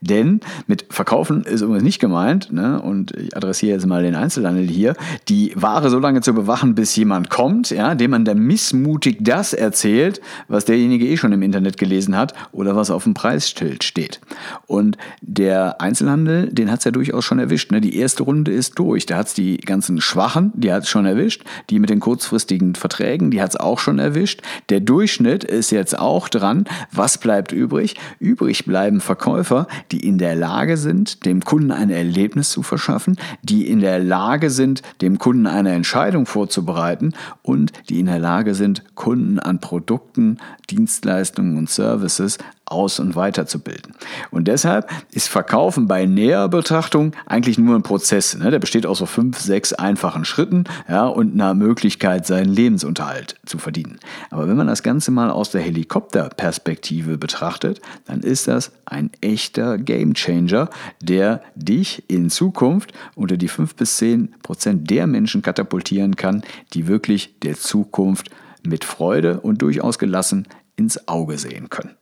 Denn 0.00 0.40
mit 0.66 0.86
Verkaufen 0.90 1.42
ist 1.44 1.60
übrigens 1.60 1.84
nicht 1.84 1.98
gemeint, 1.98 2.52
ne, 2.52 2.80
und 2.80 3.12
ich 3.12 3.36
adressiere 3.36 3.74
jetzt 3.74 3.86
mal 3.86 4.02
den 4.02 4.14
Einzelhandel 4.14 4.66
hier, 4.66 4.94
die 5.28 5.52
Ware 5.54 5.90
so 5.90 5.98
lange 5.98 6.20
zu 6.20 6.32
bewachen, 6.32 6.74
bis 6.74 6.94
jemand 6.96 7.30
kommt, 7.30 7.70
ja, 7.70 7.94
dem 7.94 8.10
man 8.10 8.24
dann 8.24 8.38
missmutig 8.38 9.18
das 9.20 9.52
erzählt, 9.52 10.20
was 10.48 10.64
derjenige 10.64 11.06
eh 11.06 11.16
schon 11.16 11.32
im 11.32 11.42
Internet 11.42 11.78
gelesen 11.78 12.16
hat 12.16 12.34
oder 12.52 12.76
was 12.76 12.90
auf 12.90 13.04
dem 13.04 13.14
Preisschild 13.14 13.84
steht. 13.84 14.20
Und 14.66 14.96
der 15.20 15.80
Einzelhandel, 15.80 16.48
den 16.58 16.70
hat 16.70 16.80
es 16.80 16.84
ja 16.84 16.90
durchaus 16.90 17.24
schon 17.24 17.38
erwischt. 17.38 17.70
Ne? 17.70 17.80
Die 17.80 17.96
erste 17.96 18.24
Runde 18.24 18.52
ist 18.52 18.78
durch. 18.78 19.06
Da 19.06 19.16
hat 19.16 19.28
es 19.28 19.34
die 19.34 19.56
ganzen 19.58 20.00
Schwachen, 20.00 20.52
die 20.54 20.72
hat 20.72 20.82
es 20.82 20.88
schon 20.88 21.06
erwischt. 21.06 21.44
Die 21.70 21.78
mit 21.78 21.90
den 21.90 22.00
kurzfristigen 22.00 22.74
Verträgen, 22.74 23.30
die 23.30 23.40
hat 23.40 23.50
es 23.50 23.56
auch 23.56 23.78
schon 23.78 23.98
erwischt. 23.98 24.42
Der 24.68 24.80
Durchschnitt 24.80 25.44
ist 25.44 25.70
jetzt 25.70 25.98
auch 25.98 26.28
dran. 26.28 26.64
Was 26.92 27.18
bleibt 27.18 27.52
übrig? 27.52 27.96
Übrig 28.18 28.64
bleiben 28.64 29.00
Verkäufer, 29.00 29.68
die 29.92 30.06
in 30.06 30.18
der 30.18 30.34
Lage 30.34 30.76
sind, 30.76 31.24
dem 31.24 31.42
Kunden 31.42 31.70
ein 31.70 31.90
Erlebnis 31.90 32.50
zu 32.50 32.62
verschaffen, 32.62 33.16
die 33.42 33.68
in 33.68 33.80
der 33.80 34.00
Lage 34.00 34.50
sind, 34.50 34.82
dem 35.00 35.18
Kunden 35.18 35.46
eine 35.46 35.72
Entscheidung 35.72 36.26
vorzubereiten 36.26 37.14
und 37.42 37.72
die 37.88 38.00
in 38.00 38.06
der 38.06 38.18
Lage 38.18 38.54
sind, 38.54 38.82
Kunden 38.94 39.38
an 39.38 39.60
Produkten, 39.60 40.38
Dienstleistungen 40.70 41.56
und 41.56 41.70
Services 41.70 42.38
aus- 42.70 43.00
und 43.00 43.16
weiterzubilden. 43.16 43.94
Und 44.30 44.48
deshalb 44.48 44.90
ist 45.12 45.28
Verkaufen 45.28 45.88
bei 45.88 46.06
näherer 46.06 46.48
Betrachtung 46.48 47.12
eigentlich 47.26 47.58
nur 47.58 47.74
ein 47.74 47.82
Prozess. 47.82 48.36
Ne? 48.36 48.50
Der 48.50 48.58
besteht 48.58 48.86
aus 48.86 48.98
so 48.98 49.06
fünf, 49.06 49.38
sechs 49.38 49.72
einfachen 49.72 50.24
Schritten 50.24 50.64
ja, 50.88 51.06
und 51.06 51.32
einer 51.32 51.54
Möglichkeit, 51.54 52.26
seinen 52.26 52.50
Lebensunterhalt 52.50 53.36
zu 53.46 53.58
verdienen. 53.58 53.98
Aber 54.30 54.48
wenn 54.48 54.56
man 54.56 54.66
das 54.66 54.82
Ganze 54.82 55.10
mal 55.10 55.30
aus 55.30 55.50
der 55.50 55.62
Helikopterperspektive 55.62 57.18
betrachtet, 57.18 57.80
dann 58.06 58.20
ist 58.20 58.48
das 58.48 58.72
ein 58.84 59.10
echter 59.20 59.78
Gamechanger, 59.78 60.70
der 61.00 61.42
dich 61.54 62.04
in 62.08 62.30
Zukunft 62.30 62.92
unter 63.14 63.36
die 63.36 63.48
fünf 63.48 63.74
bis 63.74 63.96
zehn 63.96 64.34
Prozent 64.42 64.90
der 64.90 65.06
Menschen 65.06 65.42
katapultieren 65.42 66.16
kann, 66.16 66.42
die 66.74 66.86
wirklich 66.86 67.38
der 67.40 67.56
Zukunft 67.56 68.30
mit 68.66 68.84
Freude 68.84 69.40
und 69.40 69.62
durchaus 69.62 69.98
gelassen 69.98 70.46
ins 70.76 71.08
Auge 71.08 71.38
sehen 71.38 71.68
können. 71.70 71.96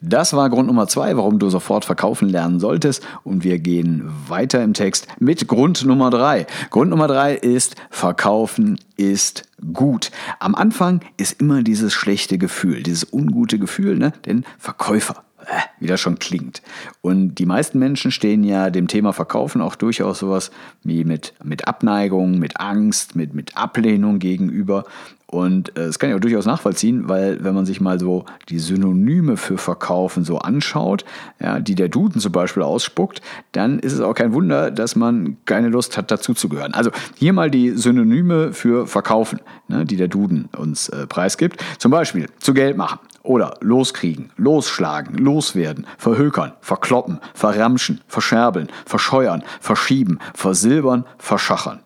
Das 0.00 0.34
war 0.34 0.50
Grund 0.50 0.66
Nummer 0.66 0.88
zwei, 0.88 1.16
warum 1.16 1.38
du 1.38 1.48
sofort 1.48 1.86
verkaufen 1.86 2.28
lernen 2.28 2.60
solltest. 2.60 3.02
Und 3.24 3.44
wir 3.44 3.58
gehen 3.58 4.10
weiter 4.28 4.62
im 4.62 4.74
Text 4.74 5.08
mit 5.18 5.48
Grund 5.48 5.84
Nummer 5.86 6.10
drei. 6.10 6.46
Grund 6.70 6.90
Nummer 6.90 7.08
drei 7.08 7.34
ist, 7.34 7.76
verkaufen 7.88 8.78
ist 8.96 9.44
gut. 9.72 10.10
Am 10.38 10.54
Anfang 10.54 11.00
ist 11.16 11.40
immer 11.40 11.62
dieses 11.62 11.94
schlechte 11.94 12.36
Gefühl, 12.36 12.82
dieses 12.82 13.10
ungute 13.10 13.58
Gefühl, 13.58 13.96
ne? 13.96 14.12
denn 14.26 14.44
Verkäufer, 14.58 15.24
wie 15.78 15.86
das 15.86 16.00
schon 16.00 16.18
klingt. 16.18 16.62
Und 17.00 17.36
die 17.36 17.46
meisten 17.46 17.78
Menschen 17.78 18.10
stehen 18.10 18.44
ja 18.44 18.70
dem 18.70 18.88
Thema 18.88 19.12
Verkaufen 19.12 19.60
auch 19.60 19.76
durchaus 19.76 20.18
sowas 20.18 20.50
wie 20.82 21.04
mit, 21.04 21.34
mit 21.42 21.68
Abneigung, 21.68 22.38
mit 22.38 22.60
Angst, 22.60 23.16
mit, 23.16 23.34
mit 23.34 23.56
Ablehnung 23.56 24.18
gegenüber. 24.18 24.84
Und 25.28 25.70
äh, 25.70 25.86
das 25.86 25.98
kann 25.98 26.10
ich 26.10 26.16
auch 26.16 26.20
durchaus 26.20 26.46
nachvollziehen, 26.46 27.08
weil 27.08 27.42
wenn 27.42 27.54
man 27.54 27.66
sich 27.66 27.80
mal 27.80 27.98
so 27.98 28.24
die 28.48 28.60
Synonyme 28.60 29.36
für 29.36 29.58
Verkaufen 29.58 30.24
so 30.24 30.38
anschaut, 30.38 31.04
ja, 31.40 31.58
die 31.58 31.74
der 31.74 31.88
Duden 31.88 32.20
zum 32.20 32.30
Beispiel 32.30 32.62
ausspuckt, 32.62 33.20
dann 33.50 33.80
ist 33.80 33.92
es 33.92 34.00
auch 34.00 34.14
kein 34.14 34.32
Wunder, 34.32 34.70
dass 34.70 34.94
man 34.94 35.36
keine 35.44 35.68
Lust 35.68 35.96
hat, 35.96 36.12
dazuzugehören. 36.12 36.74
Also 36.74 36.90
hier 37.16 37.32
mal 37.32 37.50
die 37.50 37.70
Synonyme 37.70 38.52
für 38.52 38.86
Verkaufen, 38.86 39.40
ne, 39.66 39.84
die 39.84 39.96
der 39.96 40.08
Duden 40.08 40.48
uns 40.56 40.88
äh, 40.90 41.08
preisgibt. 41.08 41.62
Zum 41.78 41.90
Beispiel 41.90 42.28
zu 42.38 42.54
Geld 42.54 42.76
machen 42.76 43.00
oder 43.26 43.56
loskriegen, 43.60 44.30
losschlagen, 44.36 45.16
loswerden, 45.18 45.86
verhökern, 45.98 46.52
verkloppen, 46.60 47.20
verramschen, 47.34 48.00
verscherbeln, 48.08 48.68
verscheuern, 48.84 49.42
verschieben, 49.60 50.18
versilbern, 50.34 51.04
verschachern. 51.18 51.80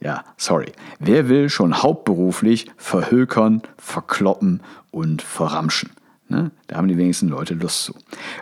Ja, 0.00 0.24
sorry. 0.36 0.72
Wer 0.98 1.28
will 1.28 1.48
schon 1.48 1.82
hauptberuflich 1.82 2.70
verhökern, 2.76 3.62
verkloppen 3.78 4.60
und 4.90 5.22
verramschen? 5.22 5.90
Ne? 6.28 6.50
Da 6.66 6.76
haben 6.76 6.88
die 6.88 6.98
wenigsten 6.98 7.28
Leute 7.28 7.54
Lust 7.54 7.84
zu. 7.84 7.94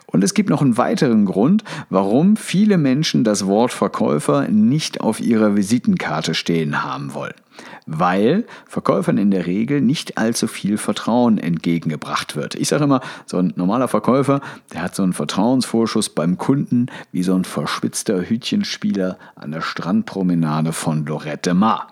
Und 0.07 0.25
es 0.25 0.35
gibt 0.35 0.49
noch 0.51 0.63
einen 0.63 0.79
weiteren 0.79 1.27
Grund, 1.27 1.65
warum 1.91 2.37
viele 2.37 2.79
Menschen 2.79 3.25
das 3.25 3.47
Wort 3.47 3.73
Verkäufer 3.73 4.49
nicht 4.49 5.01
auf 5.01 5.21
ihrer 5.21 5.55
Visitenkarte 5.55 6.35
stehen 6.35 6.83
haben 6.83 7.15
wollen 7.15 7.35
weil 7.87 8.45
Verkäufern 8.67 9.19
in 9.19 9.31
der 9.31 9.47
Regel 9.47 9.81
nicht 9.81 10.19
allzu 10.19 10.47
viel 10.47 10.79
Vertrauen 10.79 11.39
entgegengebracht 11.39 12.37
wird. 12.37 12.55
Ich 12.55 12.69
sage 12.69 12.85
immer, 12.85 13.01
so 13.27 13.39
ein 13.39 13.53
normaler 13.57 13.89
Verkäufer, 13.89 14.41
der 14.73 14.83
hat 14.83 14.95
so 14.95 15.03
einen 15.03 15.13
Vertrauensvorschuss 15.13 16.11
beim 16.11 16.39
Kunden 16.39 16.87
wie 17.13 17.23
so 17.23 17.35
ein 17.35 17.45
verschwitzter 17.45 18.29
Hütchenspieler 18.29 19.19
an 19.35 19.53
der 19.53 19.61
Strandpromenade 19.61 20.73
von 20.73 21.05
Lorette 21.07 21.55
Mar. 21.55 21.89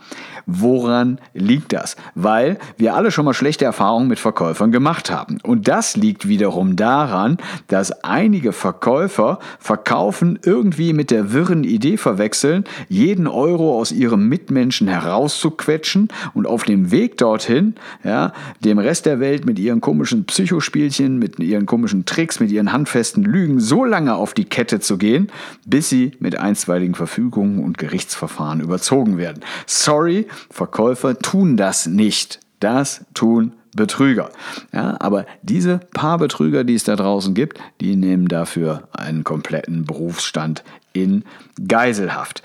Woran 0.46 1.20
liegt 1.34 1.72
das? 1.72 1.96
Weil 2.14 2.58
wir 2.76 2.94
alle 2.94 3.10
schon 3.10 3.24
mal 3.24 3.34
schlechte 3.34 3.64
Erfahrungen 3.64 4.08
mit 4.08 4.18
Verkäufern 4.18 4.72
gemacht 4.72 5.10
haben. 5.10 5.38
Und 5.42 5.68
das 5.68 5.96
liegt 5.96 6.26
wiederum 6.26 6.76
daran, 6.76 7.36
dass 7.68 7.92
einige 8.04 8.52
Verkäufer 8.52 9.38
Verkaufen 9.58 10.38
irgendwie 10.44 10.92
mit 10.92 11.10
der 11.10 11.32
wirren 11.32 11.64
Idee 11.64 11.96
verwechseln, 11.96 12.64
jeden 12.88 13.26
Euro 13.26 13.78
aus 13.78 13.92
ihrem 13.92 14.28
Mitmenschen 14.28 14.88
herauszuquetschen 15.52 16.08
und 16.34 16.46
auf 16.46 16.64
dem 16.64 16.90
Weg 16.90 17.18
dorthin, 17.18 17.74
ja, 18.04 18.32
dem 18.64 18.78
Rest 18.78 19.06
der 19.06 19.20
Welt 19.20 19.44
mit 19.46 19.58
ihren 19.58 19.80
komischen 19.80 20.24
Psychospielchen, 20.24 21.18
mit 21.18 21.38
ihren 21.38 21.66
komischen 21.66 22.04
Tricks, 22.04 22.40
mit 22.40 22.50
ihren 22.50 22.72
handfesten 22.72 23.24
Lügen 23.24 23.60
so 23.60 23.84
lange 23.84 24.14
auf 24.14 24.34
die 24.34 24.44
Kette 24.44 24.80
zu 24.80 24.98
gehen, 24.98 25.28
bis 25.66 25.88
sie 25.88 26.12
mit 26.18 26.38
einstweiligen 26.38 26.94
Verfügungen 26.94 27.62
und 27.62 27.78
Gerichtsverfahren 27.78 28.60
überzogen 28.60 29.18
werden. 29.18 29.42
Sorry, 29.66 30.26
Verkäufer 30.50 31.18
tun 31.18 31.56
das 31.56 31.86
nicht. 31.86 32.40
Das 32.60 33.04
tun 33.14 33.52
Betrüger. 33.74 34.30
Ja, 34.72 34.96
aber 35.00 35.24
diese 35.42 35.78
paar 35.94 36.18
Betrüger, 36.18 36.62
die 36.62 36.74
es 36.74 36.84
da 36.84 36.94
draußen 36.94 37.32
gibt, 37.32 37.58
die 37.80 37.96
nehmen 37.96 38.28
dafür 38.28 38.88
einen 38.92 39.24
kompletten 39.24 39.86
Berufsstand 39.86 40.62
in 40.92 41.24
Geiselhaft. 41.66 42.42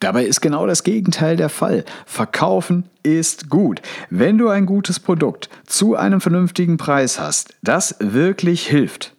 Dabei 0.00 0.24
ist 0.24 0.40
genau 0.40 0.66
das 0.66 0.82
Gegenteil 0.82 1.36
der 1.36 1.48
Fall. 1.48 1.84
Verkaufen 2.04 2.84
ist 3.02 3.48
gut. 3.48 3.80
Wenn 4.10 4.36
du 4.36 4.48
ein 4.48 4.66
gutes 4.66 5.00
Produkt 5.00 5.48
zu 5.66 5.96
einem 5.96 6.20
vernünftigen 6.20 6.76
Preis 6.76 7.18
hast, 7.18 7.54
das 7.62 7.96
wirklich 8.00 8.66
hilft, 8.66 9.16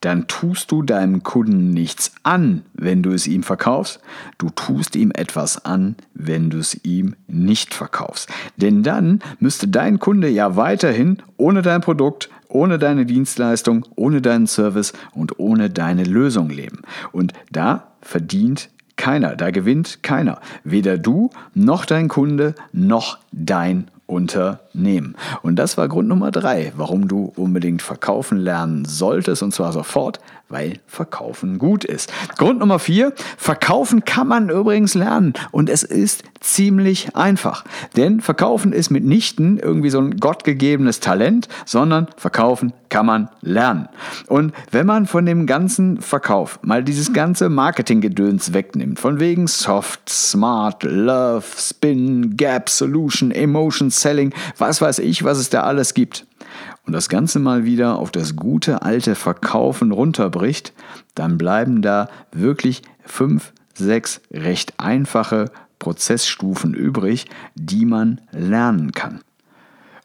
dann 0.00 0.28
tust 0.28 0.70
du 0.70 0.82
deinem 0.82 1.24
Kunden 1.24 1.70
nichts 1.70 2.12
an, 2.22 2.62
wenn 2.72 3.02
du 3.02 3.10
es 3.10 3.26
ihm 3.26 3.42
verkaufst. 3.42 4.00
Du 4.38 4.48
tust 4.50 4.94
ihm 4.94 5.10
etwas 5.12 5.64
an, 5.64 5.96
wenn 6.14 6.50
du 6.50 6.58
es 6.58 6.84
ihm 6.84 7.16
nicht 7.26 7.74
verkaufst. 7.74 8.30
Denn 8.56 8.84
dann 8.84 9.20
müsste 9.40 9.66
dein 9.66 9.98
Kunde 9.98 10.28
ja 10.28 10.54
weiterhin 10.56 11.18
ohne 11.36 11.62
dein 11.62 11.80
Produkt, 11.80 12.30
ohne 12.48 12.78
deine 12.78 13.06
Dienstleistung, 13.06 13.84
ohne 13.96 14.22
deinen 14.22 14.46
Service 14.46 14.92
und 15.12 15.38
ohne 15.38 15.68
deine 15.68 16.04
Lösung 16.04 16.48
leben. 16.48 16.82
Und 17.10 17.32
da 17.50 17.92
verdient 18.00 18.70
keiner, 18.98 19.34
da 19.36 19.50
gewinnt 19.50 20.02
keiner. 20.02 20.40
Weder 20.64 20.98
du 20.98 21.30
noch 21.54 21.86
dein 21.86 22.08
Kunde 22.08 22.54
noch 22.72 23.18
dein 23.32 23.88
Unternehmen. 24.04 24.58
Und 25.42 25.56
das 25.56 25.76
war 25.76 25.88
Grund 25.88 26.08
Nummer 26.08 26.30
drei, 26.30 26.72
warum 26.76 27.08
du 27.08 27.32
unbedingt 27.36 27.82
verkaufen 27.82 28.38
lernen 28.38 28.84
solltest 28.84 29.42
und 29.42 29.52
zwar 29.52 29.72
sofort, 29.72 30.20
weil 30.48 30.78
Verkaufen 30.86 31.58
gut 31.58 31.84
ist. 31.84 32.12
Grund 32.36 32.60
Nummer 32.60 32.78
vier, 32.78 33.12
Verkaufen 33.36 34.04
kann 34.04 34.28
man 34.28 34.48
übrigens 34.48 34.94
lernen 34.94 35.34
und 35.50 35.68
es 35.68 35.82
ist 35.82 36.22
ziemlich 36.40 37.14
einfach. 37.16 37.64
Denn 37.96 38.20
Verkaufen 38.20 38.72
ist 38.72 38.90
mitnichten 38.90 39.58
irgendwie 39.58 39.90
so 39.90 39.98
ein 39.98 40.16
gottgegebenes 40.16 41.00
Talent, 41.00 41.48
sondern 41.66 42.06
Verkaufen 42.16 42.72
kann 42.88 43.06
man 43.06 43.28
lernen. 43.42 43.88
Und 44.28 44.54
wenn 44.70 44.86
man 44.86 45.06
von 45.06 45.26
dem 45.26 45.46
ganzen 45.46 46.00
Verkauf 46.00 46.58
mal 46.62 46.82
dieses 46.82 47.12
ganze 47.12 47.50
Marketinggedöns 47.50 48.54
wegnimmt, 48.54 48.98
von 48.98 49.20
wegen 49.20 49.46
Soft, 49.46 50.08
Smart, 50.08 50.82
Love, 50.84 51.44
Spin, 51.56 52.36
Gap, 52.36 52.70
Solution, 52.70 53.30
Emotion, 53.30 53.90
Selling, 53.90 54.32
was 54.56 54.67
weiß 54.80 54.98
ich, 55.00 55.24
was 55.24 55.38
es 55.38 55.50
da 55.50 55.62
alles 55.62 55.94
gibt, 55.94 56.26
und 56.86 56.92
das 56.92 57.08
Ganze 57.08 57.38
mal 57.38 57.64
wieder 57.64 57.98
auf 57.98 58.10
das 58.10 58.34
gute 58.34 58.82
alte 58.82 59.14
Verkaufen 59.14 59.92
runterbricht, 59.92 60.72
dann 61.14 61.36
bleiben 61.36 61.82
da 61.82 62.08
wirklich 62.32 62.82
fünf, 63.04 63.52
sechs 63.74 64.20
recht 64.32 64.74
einfache 64.78 65.50
Prozessstufen 65.78 66.74
übrig, 66.74 67.26
die 67.54 67.84
man 67.84 68.20
lernen 68.32 68.92
kann. 68.92 69.20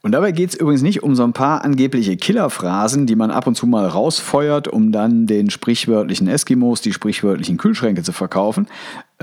Und 0.01 0.11
dabei 0.11 0.33
geht 0.33 0.49
es 0.49 0.59
übrigens 0.59 0.81
nicht 0.81 1.01
um 1.01 1.15
so 1.15 1.23
ein 1.23 1.31
paar 1.31 1.63
angebliche 1.63 2.17
Killerphrasen, 2.17 3.05
die 3.05 3.15
man 3.15 3.31
ab 3.31 3.47
und 3.47 3.55
zu 3.55 3.65
mal 3.65 3.87
rausfeuert, 3.87 4.67
um 4.67 4.91
dann 4.91 5.27
den 5.27 5.49
sprichwörtlichen 5.49 6.27
Eskimos 6.27 6.81
die 6.81 6.91
sprichwörtlichen 6.91 7.55
Kühlschränke 7.55 8.03
zu 8.03 8.11
verkaufen. 8.11 8.67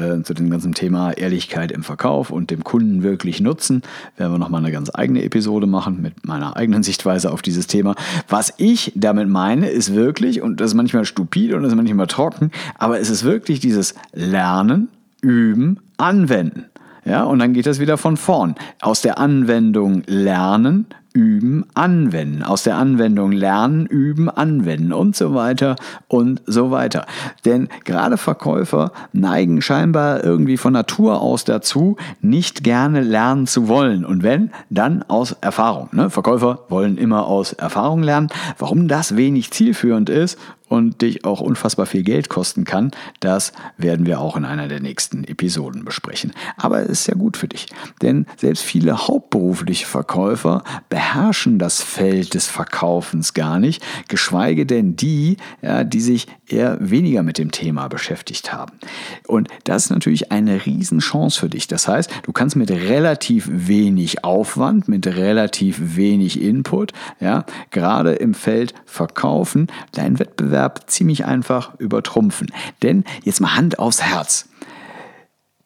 Äh, 0.00 0.22
zu 0.22 0.32
dem 0.32 0.48
ganzen 0.48 0.72
Thema 0.72 1.12
Ehrlichkeit 1.12 1.70
im 1.70 1.82
Verkauf 1.82 2.30
und 2.30 2.50
dem 2.50 2.64
Kunden 2.64 3.02
wirklich 3.02 3.40
nutzen, 3.40 3.82
werden 4.16 4.32
wir 4.32 4.38
nochmal 4.38 4.62
eine 4.62 4.72
ganz 4.72 4.90
eigene 4.94 5.22
Episode 5.22 5.66
machen 5.66 6.00
mit 6.00 6.26
meiner 6.26 6.56
eigenen 6.56 6.82
Sichtweise 6.90 7.30
auf 7.30 7.42
dieses 7.42 7.66
Thema. 7.66 7.94
Was 8.28 8.54
ich 8.56 8.92
damit 8.94 9.28
meine, 9.28 9.68
ist 9.68 9.94
wirklich, 9.94 10.40
und 10.40 10.60
das 10.60 10.70
ist 10.70 10.74
manchmal 10.74 11.04
stupid 11.04 11.52
und 11.52 11.62
das 11.62 11.72
ist 11.72 11.76
manchmal 11.76 12.06
trocken, 12.06 12.50
aber 12.78 12.98
es 12.98 13.10
ist 13.10 13.24
wirklich 13.24 13.60
dieses 13.60 13.94
Lernen, 14.12 14.88
Üben, 15.20 15.80
Anwenden. 15.98 16.64
Ja, 17.04 17.24
und 17.24 17.38
dann 17.38 17.52
geht 17.52 17.66
das 17.66 17.78
wieder 17.78 17.98
von 17.98 18.16
vorn. 18.16 18.54
Aus 18.80 19.02
der 19.02 19.18
Anwendung 19.18 20.02
lernen, 20.06 20.86
üben, 21.12 21.64
anwenden. 21.74 22.42
Aus 22.42 22.62
der 22.62 22.76
Anwendung 22.76 23.32
lernen, 23.32 23.86
üben, 23.86 24.28
anwenden 24.28 24.92
und 24.92 25.16
so 25.16 25.34
weiter 25.34 25.76
und 26.08 26.42
so 26.46 26.70
weiter. 26.70 27.06
Denn 27.44 27.68
gerade 27.84 28.16
Verkäufer 28.16 28.92
neigen 29.12 29.62
scheinbar 29.62 30.22
irgendwie 30.22 30.56
von 30.56 30.72
Natur 30.72 31.20
aus 31.20 31.44
dazu, 31.44 31.96
nicht 32.20 32.62
gerne 32.62 33.00
lernen 33.00 33.46
zu 33.46 33.68
wollen. 33.68 34.04
Und 34.04 34.22
wenn, 34.22 34.50
dann 34.70 35.02
aus 35.08 35.36
Erfahrung. 35.40 35.88
Ne? 35.92 36.10
Verkäufer 36.10 36.60
wollen 36.68 36.96
immer 36.96 37.26
aus 37.26 37.52
Erfahrung 37.52 38.02
lernen. 38.02 38.28
Warum 38.58 38.88
das 38.88 39.16
wenig 39.16 39.50
zielführend 39.50 40.08
ist 40.08 40.38
und 40.70 41.02
dich 41.02 41.24
auch 41.24 41.40
unfassbar 41.40 41.84
viel 41.84 42.04
Geld 42.04 42.28
kosten 42.28 42.64
kann, 42.64 42.92
das 43.18 43.52
werden 43.76 44.06
wir 44.06 44.20
auch 44.20 44.36
in 44.36 44.44
einer 44.44 44.68
der 44.68 44.80
nächsten 44.80 45.24
Episoden 45.24 45.84
besprechen. 45.84 46.32
Aber 46.56 46.80
es 46.82 46.90
ist 46.90 47.06
ja 47.08 47.14
gut 47.14 47.36
für 47.36 47.48
dich, 47.48 47.66
denn 48.02 48.24
selbst 48.36 48.62
viele 48.62 49.08
hauptberufliche 49.08 49.84
Verkäufer 49.84 50.62
beherrschen 50.88 51.58
das 51.58 51.82
Feld 51.82 52.34
des 52.34 52.46
Verkaufens 52.46 53.34
gar 53.34 53.58
nicht, 53.58 53.82
geschweige 54.06 54.64
denn 54.64 54.94
die, 54.94 55.38
ja, 55.60 55.82
die 55.82 56.00
sich 56.00 56.28
eher 56.46 56.78
weniger 56.80 57.24
mit 57.24 57.38
dem 57.38 57.50
Thema 57.50 57.88
beschäftigt 57.88 58.52
haben. 58.52 58.78
Und 59.26 59.48
das 59.64 59.86
ist 59.86 59.90
natürlich 59.90 60.30
eine 60.30 60.64
Riesenchance 60.66 61.40
für 61.40 61.48
dich. 61.48 61.66
Das 61.66 61.88
heißt, 61.88 62.10
du 62.22 62.32
kannst 62.32 62.54
mit 62.54 62.70
relativ 62.70 63.48
wenig 63.50 64.22
Aufwand, 64.22 64.86
mit 64.86 65.08
relativ 65.08 65.96
wenig 65.96 66.40
Input, 66.40 66.92
ja, 67.18 67.44
gerade 67.72 68.12
im 68.12 68.34
Feld 68.34 68.72
Verkaufen, 68.84 69.66
deinen 69.92 70.20
Wettbewerb 70.20 70.59
ziemlich 70.68 71.24
einfach 71.24 71.78
übertrumpfen. 71.78 72.52
Denn 72.82 73.04
jetzt 73.22 73.40
mal 73.40 73.56
Hand 73.56 73.78
aufs 73.78 74.02
Herz 74.02 74.50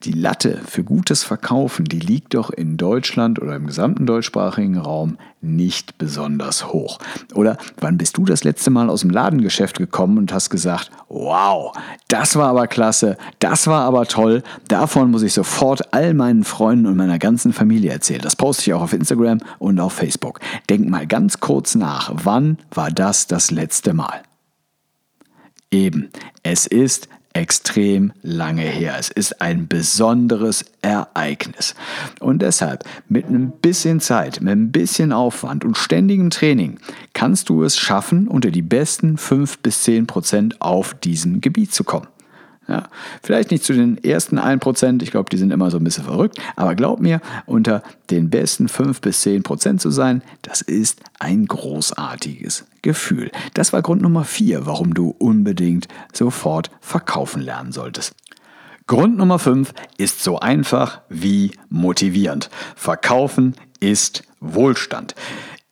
die 0.04 0.12
Latte 0.12 0.60
für 0.66 0.84
gutes 0.84 1.24
Verkaufen, 1.24 1.84
die 1.86 1.98
liegt 1.98 2.34
doch 2.34 2.50
in 2.50 2.76
Deutschland 2.76 3.40
oder 3.40 3.56
im 3.56 3.66
gesamten 3.66 4.06
deutschsprachigen 4.06 4.76
Raum 4.76 5.18
nicht 5.40 5.98
besonders 5.98 6.72
hoch. 6.72 6.98
Oder 7.34 7.56
wann 7.80 7.98
bist 7.98 8.16
du 8.16 8.24
das 8.24 8.44
letzte 8.44 8.70
Mal 8.70 8.90
aus 8.90 9.00
dem 9.00 9.10
Ladengeschäft 9.10 9.78
gekommen 9.78 10.18
und 10.18 10.32
hast 10.32 10.50
gesagt, 10.50 10.90
wow, 11.08 11.72
das 12.08 12.36
war 12.36 12.48
aber 12.48 12.66
klasse, 12.66 13.16
das 13.38 13.66
war 13.66 13.84
aber 13.84 14.06
toll, 14.06 14.42
davon 14.68 15.10
muss 15.10 15.22
ich 15.22 15.32
sofort 15.32 15.94
all 15.94 16.14
meinen 16.14 16.44
Freunden 16.44 16.86
und 16.86 16.96
meiner 16.96 17.18
ganzen 17.18 17.52
Familie 17.52 17.92
erzählen. 17.92 18.22
Das 18.22 18.36
poste 18.36 18.62
ich 18.62 18.74
auch 18.74 18.82
auf 18.82 18.92
Instagram 18.92 19.38
und 19.58 19.80
auf 19.80 19.94
Facebook. 19.94 20.40
Denk 20.68 20.88
mal 20.88 21.06
ganz 21.06 21.40
kurz 21.40 21.74
nach, 21.74 22.12
wann 22.14 22.58
war 22.70 22.90
das 22.90 23.26
das 23.26 23.50
letzte 23.50 23.94
Mal? 23.94 24.22
Eben, 25.74 26.08
es 26.44 26.68
ist 26.68 27.08
extrem 27.32 28.12
lange 28.22 28.62
her. 28.62 28.94
Es 28.96 29.08
ist 29.08 29.40
ein 29.42 29.66
besonderes 29.66 30.64
Ereignis. 30.82 31.74
Und 32.20 32.42
deshalb, 32.42 32.84
mit 33.08 33.28
ein 33.28 33.50
bisschen 33.50 33.98
Zeit, 33.98 34.40
mit 34.40 34.52
ein 34.52 34.70
bisschen 34.70 35.12
Aufwand 35.12 35.64
und 35.64 35.76
ständigem 35.76 36.30
Training, 36.30 36.78
kannst 37.12 37.48
du 37.48 37.64
es 37.64 37.76
schaffen, 37.76 38.28
unter 38.28 38.52
die 38.52 38.62
besten 38.62 39.18
5 39.18 39.58
bis 39.58 39.82
10 39.82 40.06
Prozent 40.06 40.60
auf 40.60 40.94
diesem 40.94 41.40
Gebiet 41.40 41.74
zu 41.74 41.82
kommen. 41.82 42.06
Ja, 42.66 42.88
vielleicht 43.22 43.50
nicht 43.50 43.62
zu 43.62 43.74
den 43.74 44.02
ersten 44.02 44.38
1%, 44.38 45.02
ich 45.02 45.10
glaube, 45.10 45.28
die 45.28 45.36
sind 45.36 45.50
immer 45.50 45.70
so 45.70 45.76
ein 45.76 45.84
bisschen 45.84 46.04
verrückt, 46.04 46.38
aber 46.56 46.74
glaub 46.74 46.98
mir, 46.98 47.20
unter 47.44 47.82
den 48.10 48.30
besten 48.30 48.68
5 48.68 49.02
bis 49.02 49.22
10% 49.22 49.78
zu 49.78 49.90
sein, 49.90 50.22
das 50.40 50.62
ist 50.62 51.00
ein 51.18 51.44
großartiges 51.44 52.64
Gefühl. 52.80 53.30
Das 53.52 53.74
war 53.74 53.82
Grund 53.82 54.00
Nummer 54.00 54.24
4, 54.24 54.64
warum 54.64 54.94
du 54.94 55.14
unbedingt 55.18 55.88
sofort 56.12 56.70
verkaufen 56.80 57.42
lernen 57.42 57.72
solltest. 57.72 58.14
Grund 58.86 59.16
Nummer 59.16 59.38
5 59.38 59.72
ist 59.98 60.22
so 60.22 60.40
einfach 60.40 61.00
wie 61.08 61.52
motivierend. 61.68 62.50
Verkaufen 62.76 63.54
ist 63.80 64.24
Wohlstand. 64.40 65.14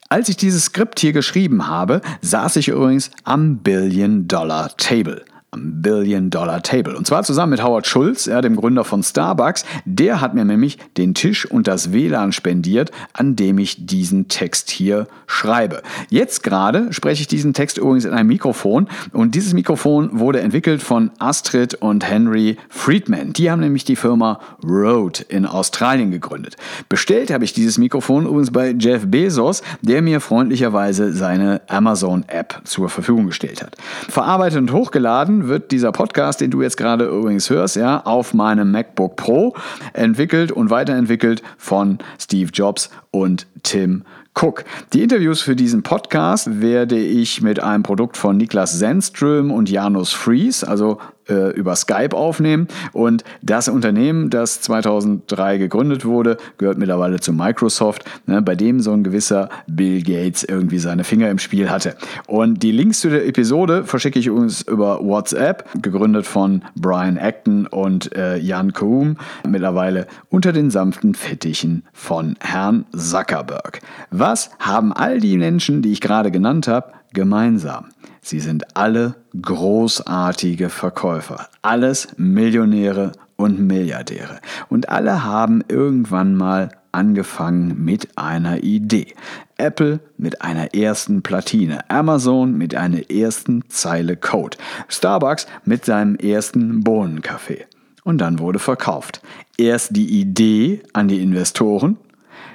Als 0.09 0.29
ich 0.29 0.37
dieses 0.37 0.67
Skript 0.67 1.01
hier 1.01 1.15
geschrieben 1.15 1.69
habe, 1.69 2.03
saß 2.21 2.57
ich 2.57 2.69
übrigens 2.69 3.11
am 3.25 3.59
Billion 3.59 4.29
Dollar 4.29 4.77
Table. 4.77 5.25
Billion 5.55 6.31
Dollar 6.31 6.63
Table. 6.63 6.97
Und 6.97 7.07
zwar 7.07 7.25
zusammen 7.25 7.51
mit 7.51 7.63
Howard 7.63 7.87
Schulz, 7.87 8.25
ja, 8.25 8.41
dem 8.41 8.57
Gründer 8.57 8.85
von 8.85 9.03
Starbucks. 9.03 9.67
Der 9.85 10.23
hat 10.23 10.35
mir 10.35 10.47
nämlich 10.47 10.79
den 10.97 11.13
Tisch 11.13 11.45
und 11.45 11.69
das 11.69 11.93
WLAN 11.93 12.33
spendiert, 12.33 12.91
an 13.13 13.37
dem 13.37 13.59
ich 13.59 13.85
diesen 13.85 14.29
Text 14.29 14.71
hier 14.71 15.07
schreibe. 15.27 15.83
Jetzt 16.09 16.43
gerade 16.43 16.91
spreche 16.95 17.21
ich 17.21 17.27
diesen 17.27 17.53
Text 17.53 17.77
übrigens 17.77 18.07
in 18.07 18.15
einem 18.15 18.29
Mikrofon 18.29 18.89
und 19.13 19.35
dieses 19.35 19.53
Mikrofon 19.53 20.19
wurde 20.19 20.41
entwickelt 20.41 20.83
von 20.83 21.11
Astrid 21.19 21.75
und 21.75 22.09
Henry 22.09 22.57
Friedman. 22.71 23.35
Die 23.35 23.51
haben 23.51 23.61
nämlich 23.61 23.85
die 23.85 23.97
Firma 23.97 24.41
Rode 24.65 25.23
in 25.29 25.45
Australien 25.45 26.11
gegründet. 26.11 26.57
Bestellt 26.89 27.31
habe 27.31 27.45
ich 27.45 27.53
dieses 27.53 27.77
Mikrofon 27.77 28.25
übrigens 28.25 28.53
bei 28.53 28.71
Jeff 28.79 29.07
Bezos, 29.07 29.63
der 29.83 30.01
mir 30.01 30.23
freundlicherweise 30.23 31.13
seine 31.13 31.61
Amazon 31.69 32.25
App 32.29 32.63
zur 32.65 32.89
Verfügung 32.89 33.27
gestellt 33.27 33.63
hat. 33.63 33.77
Verarbeitet 34.09 34.59
und 34.59 34.73
hochgeladen 34.73 35.42
wird 35.49 35.71
dieser 35.71 35.93
Podcast, 35.93 36.41
den 36.41 36.51
du 36.51 36.63
jetzt 36.63 36.77
gerade 36.77 37.07
übrigens 37.07 37.51
hörst, 37.51 37.77
ja, 37.77 38.01
auf 38.05 38.35
meinem 38.35 38.71
MacBook 38.71 39.17
Pro 39.17 39.55
entwickelt 39.93 40.53
und 40.53 40.71
weiterentwickelt 40.71 41.43
von 41.59 41.99
Steve 42.19 42.51
Jobs 42.53 42.91
und 43.11 43.47
Tim 43.63 44.05
Cook. 44.35 44.65
Die 44.93 45.03
Interviews 45.03 45.43
für 45.43 45.55
diesen 45.55 45.83
Podcast 45.83 46.61
werde 46.61 46.99
ich 46.99 47.43
mit 47.43 47.61
einem 47.63 47.83
Produkt 47.83 48.17
von 48.17 48.37
Niklas 48.37 48.79
Zenström 48.79 49.51
und 49.51 49.71
Janus 49.71 50.13
Fries, 50.13 50.65
also 50.65 50.99
äh, 51.29 51.51
über 51.55 51.77
Skype 51.77 52.15
aufnehmen. 52.17 52.69
Und 52.93 53.25
das 53.43 53.69
Unternehmen, 53.69 54.31
das 54.31 54.61
2003 54.63 55.59
gegründet 55.59 56.05
wurde, 56.05 56.37
gehört 56.59 56.79
mittlerweile 56.79 57.21
zu 57.21 57.33
Microsoft, 57.33 58.05
ne, 58.27 58.43
bei 58.43 58.55
dem 58.55 58.81
so 58.81 58.93
ein 58.93 59.05
gewisser 59.05 59.49
Bill 59.67 60.03
Gates 60.03 60.45
irgendwie 60.45 60.79
seine 60.79 61.05
Finger 61.05 61.31
im 61.31 61.39
Spiel 61.39 61.71
hatte. 61.71 61.97
Und 62.27 62.63
die 62.63 62.73
Links 62.73 63.01
zu 63.01 63.11
der 63.11 63.27
Episode 63.27 63.85
verschicke 63.85 64.19
ich 64.19 64.31
uns 64.31 64.63
über 64.63 65.01
WhatsApp, 65.03 65.69
gegründet 65.81 66.27
von 66.27 66.63
Brian 66.75 67.17
Acton 67.17 67.67
und 67.67 68.15
äh, 68.15 68.37
Jan 68.39 68.73
Koum, 68.73 69.17
mittlerweile 69.49 70.07
unter 70.29 70.53
den 70.53 70.71
sanften 70.71 71.15
Fittichen 71.15 71.85
von 71.93 72.37
Herrn 72.41 72.85
Zuckerberg. 72.97 73.81
Was 74.11 74.51
haben 74.59 74.93
all 74.93 75.21
die 75.21 75.37
Menschen, 75.37 75.83
die 75.83 75.93
ich 75.93 76.01
gerade 76.01 76.31
genannt 76.31 76.69
habe, 76.69 76.93
gemeinsam? 77.13 77.87
Sie 78.21 78.41
sind 78.41 78.77
alle 78.77 79.17
großartige 79.41 80.69
Verkäufer, 80.69 81.49
alles 81.63 82.09
Millionäre 82.17 83.13
und 83.37 83.59
Milliardäre. 83.59 84.41
Und 84.69 84.89
alle 84.89 85.25
haben 85.25 85.65
irgendwann 85.69 86.37
mal 86.37 86.71
angefangen 86.93 87.85
mit 87.85 88.17
einer 88.17 88.63
Idee. 88.63 89.15
Apple 89.57 90.01
mit 90.19 90.43
einer 90.43 90.75
ersten 90.75 91.23
Platine, 91.23 91.89
Amazon 91.91 92.57
mit 92.57 92.75
einer 92.75 93.11
ersten 93.11 93.65
Zeile 93.69 94.17
Code, 94.17 94.59
Starbucks 94.89 95.47
mit 95.65 95.85
seinem 95.85 96.17
ersten 96.17 96.83
Bohnenkaffee. 96.83 97.67
Und 98.05 98.19
dann 98.19 98.39
wurde 98.39 98.59
verkauft. 98.59 99.23
Erst 99.57 99.97
die 99.97 100.21
Idee 100.21 100.83
an 100.93 101.09
die 101.09 101.23
Investoren, 101.23 101.97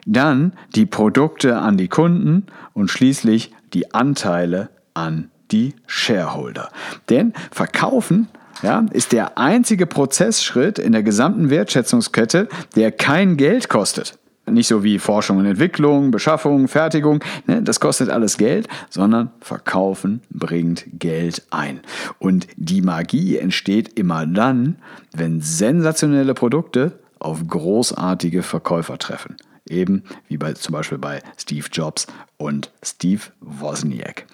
dann 0.05 0.53
die 0.75 0.85
Produkte 0.85 1.57
an 1.57 1.77
die 1.77 1.87
Kunden 1.87 2.45
und 2.73 2.91
schließlich 2.91 3.51
die 3.73 3.93
Anteile 3.93 4.69
an 4.93 5.30
die 5.51 5.75
Shareholder. 5.86 6.69
Denn 7.10 7.34
verkaufen 7.51 8.27
ja, 8.63 8.86
ist 8.91 9.12
der 9.12 9.38
einzige 9.38 9.86
Prozessschritt 9.86 10.80
in 10.80 10.91
der 10.91 11.03
gesamten 11.03 11.49
Wertschätzungskette, 11.49 12.47
der 12.75 12.91
kein 12.91 13.38
Geld 13.38 13.69
kostet. 13.69 14.17
Nicht 14.49 14.67
so 14.67 14.84
wie 14.84 14.97
Forschung 14.97 15.38
und 15.38 15.45
Entwicklung, 15.45 16.10
Beschaffung, 16.10 16.69
Fertigung, 16.69 17.21
ne, 17.47 17.62
das 17.62 17.82
kostet 17.82 18.10
alles 18.10 18.38
Geld, 18.38 18.67
sondern 18.89 19.30
Verkaufen 19.41 20.21
bringt 20.30 20.86
Geld 20.93 21.43
ein. 21.49 21.82
Und 22.17 22.47
die 22.56 22.82
Magie 22.82 23.38
entsteht 23.38 23.99
immer 23.99 24.25
dann, 24.25 24.77
wenn 25.13 25.41
sensationelle 25.41 26.34
Produkte 26.34 26.97
auf 27.19 27.45
großartige 27.45 28.41
Verkäufer 28.41 28.97
treffen. 28.97 29.36
Eben 29.69 30.03
wie 30.27 30.38
bei, 30.38 30.53
zum 30.53 30.73
Beispiel 30.73 30.97
bei 30.97 31.21
Steve 31.38 31.67
Jobs 31.71 32.08
und 32.38 32.71
Steve 32.84 33.21
Wozniak. 33.41 34.25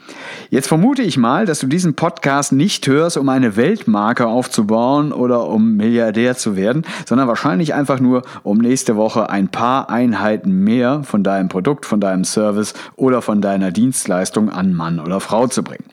Jetzt 0.50 0.68
vermute 0.68 1.02
ich 1.04 1.18
mal, 1.18 1.46
dass 1.46 1.60
du 1.60 1.68
diesen 1.68 1.96
Podcast 1.96 2.52
nicht 2.52 2.86
hörst, 2.88 3.18
um 3.18 3.30
eine 3.30 3.56
Weltmarke 3.56 4.28
aufzubauen 4.28 5.14
oder 5.14 5.48
um 5.48 5.78
Milliardär 5.78 6.36
zu 6.36 6.58
werden, 6.58 6.86
sondern 7.06 7.28
wahrscheinlich 7.28 7.74
einfach 7.74 8.00
nur, 8.00 8.24
um 8.44 8.58
nächste 8.58 8.98
Woche 8.98 9.30
ein 9.30 9.48
paar 9.48 9.90
Einheiten 9.90 10.52
mehr 10.52 11.04
von 11.04 11.24
deinem 11.24 11.48
Produkt, 11.48 11.86
von 11.86 12.02
deinem 12.02 12.26
Service 12.26 12.74
oder 12.96 13.22
von 13.22 13.42
deiner 13.42 13.72
Dienstleistung 13.72 14.50
an 14.50 14.74
Mann 14.74 15.00
oder 15.00 15.20
Frau 15.20 15.48
zu 15.48 15.64
bringen. 15.64 15.86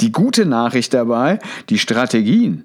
Die 0.00 0.12
gute 0.12 0.46
Nachricht 0.46 0.94
dabei, 0.94 1.38
die 1.68 1.78
Strategien 1.78 2.64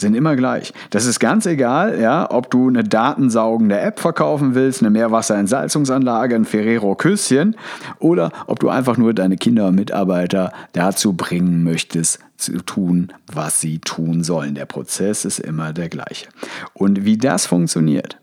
sind 0.00 0.14
immer 0.14 0.36
gleich. 0.36 0.72
Das 0.90 1.06
ist 1.06 1.18
ganz 1.18 1.46
egal, 1.46 2.00
ja, 2.00 2.30
ob 2.30 2.50
du 2.50 2.68
eine 2.68 2.84
datensaugende 2.84 3.78
App 3.80 4.00
verkaufen 4.00 4.54
willst, 4.54 4.82
eine 4.82 4.90
Meerwasserentsalzungsanlage, 4.90 6.34
ein 6.34 6.44
Ferrero 6.44 6.94
Küsschen 6.94 7.56
oder 7.98 8.30
ob 8.46 8.60
du 8.60 8.68
einfach 8.68 8.96
nur 8.96 9.14
deine 9.14 9.36
Kinder 9.36 9.68
und 9.68 9.74
Mitarbeiter 9.74 10.52
dazu 10.72 11.12
bringen 11.12 11.62
möchtest, 11.64 12.20
zu 12.36 12.58
tun, 12.58 13.12
was 13.32 13.60
sie 13.60 13.80
tun 13.80 14.22
sollen. 14.22 14.54
Der 14.54 14.66
Prozess 14.66 15.24
ist 15.24 15.40
immer 15.40 15.72
der 15.72 15.88
gleiche. 15.88 16.28
Und 16.72 17.04
wie 17.04 17.18
das 17.18 17.46
funktioniert, 17.46 18.18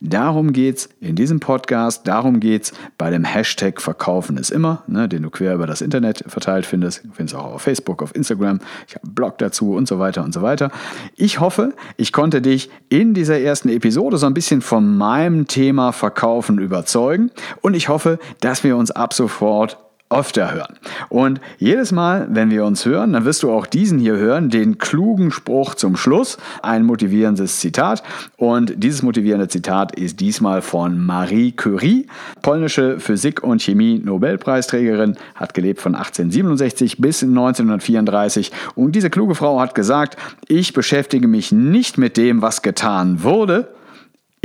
Darum 0.00 0.52
geht 0.52 0.76
es 0.76 0.88
in 1.00 1.16
diesem 1.16 1.40
Podcast, 1.40 2.06
darum 2.06 2.38
geht 2.40 2.64
es 2.64 2.72
bei 2.98 3.10
dem 3.10 3.24
Hashtag 3.24 3.80
Verkaufen 3.80 4.36
ist 4.36 4.50
immer, 4.50 4.82
ne, 4.86 5.08
den 5.08 5.22
du 5.22 5.30
quer 5.30 5.54
über 5.54 5.66
das 5.66 5.80
Internet 5.80 6.24
verteilt 6.26 6.66
findest. 6.66 7.04
Du 7.04 7.12
findest 7.12 7.34
auch 7.34 7.54
auf 7.54 7.62
Facebook, 7.62 8.02
auf 8.02 8.14
Instagram. 8.14 8.60
Ich 8.86 8.94
habe 8.94 9.04
einen 9.04 9.14
Blog 9.14 9.38
dazu 9.38 9.74
und 9.74 9.88
so 9.88 9.98
weiter 9.98 10.22
und 10.22 10.34
so 10.34 10.42
weiter. 10.42 10.70
Ich 11.16 11.40
hoffe, 11.40 11.74
ich 11.96 12.12
konnte 12.12 12.42
dich 12.42 12.70
in 12.88 13.14
dieser 13.14 13.40
ersten 13.40 13.68
Episode 13.70 14.18
so 14.18 14.26
ein 14.26 14.34
bisschen 14.34 14.60
von 14.60 14.96
meinem 14.96 15.46
Thema 15.46 15.92
Verkaufen 15.92 16.58
überzeugen 16.58 17.30
und 17.62 17.74
ich 17.74 17.88
hoffe, 17.88 18.18
dass 18.40 18.64
wir 18.64 18.76
uns 18.76 18.90
ab 18.90 19.14
sofort 19.14 19.78
öfter 20.08 20.54
hören. 20.54 20.78
Und 21.08 21.40
jedes 21.58 21.90
Mal, 21.90 22.28
wenn 22.30 22.50
wir 22.50 22.64
uns 22.64 22.84
hören, 22.84 23.12
dann 23.12 23.24
wirst 23.24 23.42
du 23.42 23.50
auch 23.50 23.66
diesen 23.66 23.98
hier 23.98 24.16
hören, 24.16 24.50
den 24.50 24.78
klugen 24.78 25.32
Spruch 25.32 25.74
zum 25.74 25.96
Schluss, 25.96 26.38
ein 26.62 26.84
motivierendes 26.84 27.58
Zitat. 27.58 28.02
Und 28.36 28.74
dieses 28.76 29.02
motivierende 29.02 29.48
Zitat 29.48 29.96
ist 29.98 30.20
diesmal 30.20 30.62
von 30.62 31.04
Marie 31.04 31.52
Curie, 31.52 32.06
polnische 32.42 33.00
Physik- 33.00 33.42
und 33.42 33.62
Chemie-Nobelpreisträgerin, 33.62 35.16
hat 35.34 35.54
gelebt 35.54 35.80
von 35.80 35.94
1867 35.94 36.98
bis 36.98 37.22
1934. 37.22 38.52
Und 38.76 38.92
diese 38.92 39.10
kluge 39.10 39.34
Frau 39.34 39.60
hat 39.60 39.74
gesagt, 39.74 40.16
ich 40.46 40.72
beschäftige 40.72 41.26
mich 41.26 41.50
nicht 41.50 41.98
mit 41.98 42.16
dem, 42.16 42.42
was 42.42 42.62
getan 42.62 43.24
wurde, 43.24 43.74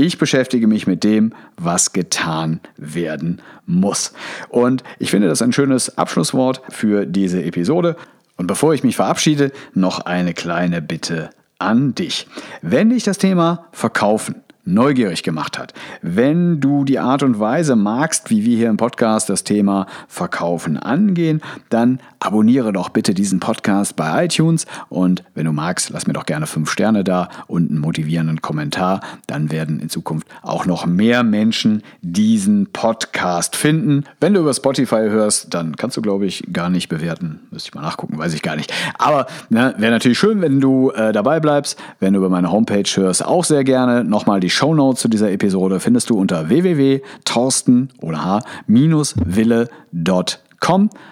ich 0.02 0.18
beschäftige 0.18 0.68
mich 0.68 0.88
mit 0.88 1.04
dem, 1.04 1.34
was 1.58 1.94
getan 1.94 2.60
werden 2.78 3.42
muss. 3.66 4.14
Und 4.50 4.84
ich 5.00 5.12
finde 5.12 5.28
das 5.28 5.42
ein 5.42 5.54
schönes 5.54 5.98
Abschlusswort 5.98 6.62
für 6.70 7.06
diese 7.06 7.44
Episode. 7.44 7.96
Und 8.36 8.48
bevor 8.48 8.74
ich 8.74 8.84
mich 8.84 8.96
verabschiede, 8.96 9.52
noch 9.74 10.00
eine 10.00 10.34
kleine 10.34 10.82
Bitte 10.82 11.30
an 11.60 11.94
dich. 11.94 12.28
Wenn 12.64 12.90
dich 12.90 13.04
das 13.04 13.20
Thema 13.20 13.68
Verkaufen 13.72 14.42
neugierig 14.66 15.24
gemacht 15.24 15.58
hat. 15.58 15.74
Wenn 16.02 16.60
du 16.60 16.84
die 16.84 17.00
Art 17.00 17.24
und 17.24 17.40
Weise 17.40 17.76
magst, 17.76 18.30
wie 18.30 18.46
wir 18.46 18.58
hier 18.58 18.70
im 18.70 18.78
Podcast 18.78 19.30
das 19.30 19.44
Thema 19.44 19.88
Verkaufen 20.08 20.78
angehen, 20.78 21.42
dann 21.70 22.00
abonniere 22.20 22.72
doch 22.72 22.90
bitte 22.90 23.14
diesen 23.14 23.40
Podcast 23.40 23.96
bei 23.96 24.26
iTunes 24.26 24.66
und 24.90 25.24
wenn 25.34 25.46
du 25.46 25.52
magst, 25.52 25.90
lass 25.90 26.08
mir 26.08 26.14
doch 26.14 26.26
gerne 26.26 26.46
fünf 26.46 26.70
Sterne 26.70 27.04
da 27.04 27.30
und 27.48 27.70
einen 27.70 27.80
motivierenden 27.80 28.42
Kommentar. 28.42 29.02
Dann 29.28 29.52
werden 29.52 29.80
in 29.80 29.90
Zukunft 29.90 30.28
auch 30.42 30.66
noch 30.66 30.86
mehr 30.86 31.24
Menschen 31.24 31.82
diesen 32.02 32.68
Podcast 32.72 33.56
finden. 33.56 34.04
Wenn 34.20 34.34
du 34.34 34.42
über 34.42 34.54
Spotify 34.54 35.08
hörst, 35.10 35.54
dann 35.54 35.76
kannst 35.76 35.98
du, 35.98 36.02
glaube 36.02 36.26
ich, 36.26 36.44
gar 36.54 36.70
nicht 36.70 36.90
bewerten. 36.90 37.40
Müsste 37.50 37.70
ich 37.70 37.76
mal 37.76 37.82
nachgucken, 37.82 38.18
weiß 38.18 38.34
ich 38.34 38.44
gar 38.44 38.56
nicht. 38.56 38.72
Aber 38.98 39.26
ne, 39.50 39.74
wäre 39.78 39.92
natürlich 39.92 40.20
schön, 40.20 40.42
wenn 40.42 40.62
du 40.62 40.92
äh, 40.92 41.12
dabei 41.12 41.40
bleibst. 41.40 41.80
Wenn 42.00 42.14
du 42.14 42.20
über 42.20 42.30
meine 42.30 42.52
Homepage 42.52 42.84
hörst, 42.84 43.26
auch 43.26 43.44
sehr 43.44 43.64
gerne. 43.64 44.04
Nochmal 44.04 44.40
die 44.40 44.51
Show 44.52 44.76
Notes 44.76 45.02
zu 45.02 45.08
dieser 45.08 45.32
Episode 45.32 45.80
findest 45.80 46.10
du 46.10 46.18
unter 46.18 46.50
www.torsten 46.50 47.90
oder 48.02 48.24
h-wille.com 48.24 49.68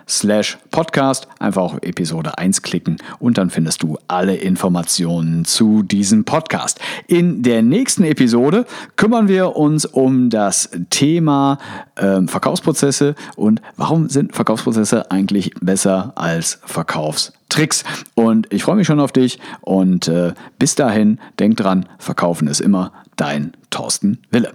slash 0.08 0.58
podcast. 0.72 1.28
Einfach 1.40 1.64
auf 1.64 1.78
Episode 1.82 2.38
1 2.38 2.62
klicken 2.62 2.98
und 3.20 3.38
dann 3.38 3.50
findest 3.50 3.84
du 3.84 3.98
alle 4.08 4.36
Informationen 4.36 5.44
zu 5.44 5.84
diesem 5.84 6.24
Podcast. 6.24 6.80
In 7.08 7.42
der 7.44 7.62
nächsten 7.62 8.04
Episode 8.04 8.66
kümmern 8.96 9.28
wir 9.28 9.56
uns 9.56 9.86
um 9.86 10.30
das 10.30 10.70
Thema 10.90 11.58
äh, 11.96 12.22
Verkaufsprozesse 12.26 13.16
und 13.36 13.62
warum 13.76 14.10
sind 14.10 14.36
Verkaufsprozesse 14.36 15.12
eigentlich 15.12 15.52
besser 15.62 16.14
als 16.16 16.60
Verkaufstricks. 16.66 17.84
Und 18.16 18.52
ich 18.54 18.64
freue 18.64 18.76
mich 18.76 18.88
schon 18.88 19.00
auf 19.00 19.12
dich 19.12 19.40
und 19.62 20.08
äh, 20.08 20.34
bis 20.58 20.76
dahin, 20.76 21.20
denk 21.40 21.58
dran, 21.58 21.86
verkaufen 21.98 22.48
ist 22.48 22.62
immer 22.62 22.94
dein 23.16 23.54
Thorsten 23.70 24.20
Wille. 24.32 24.54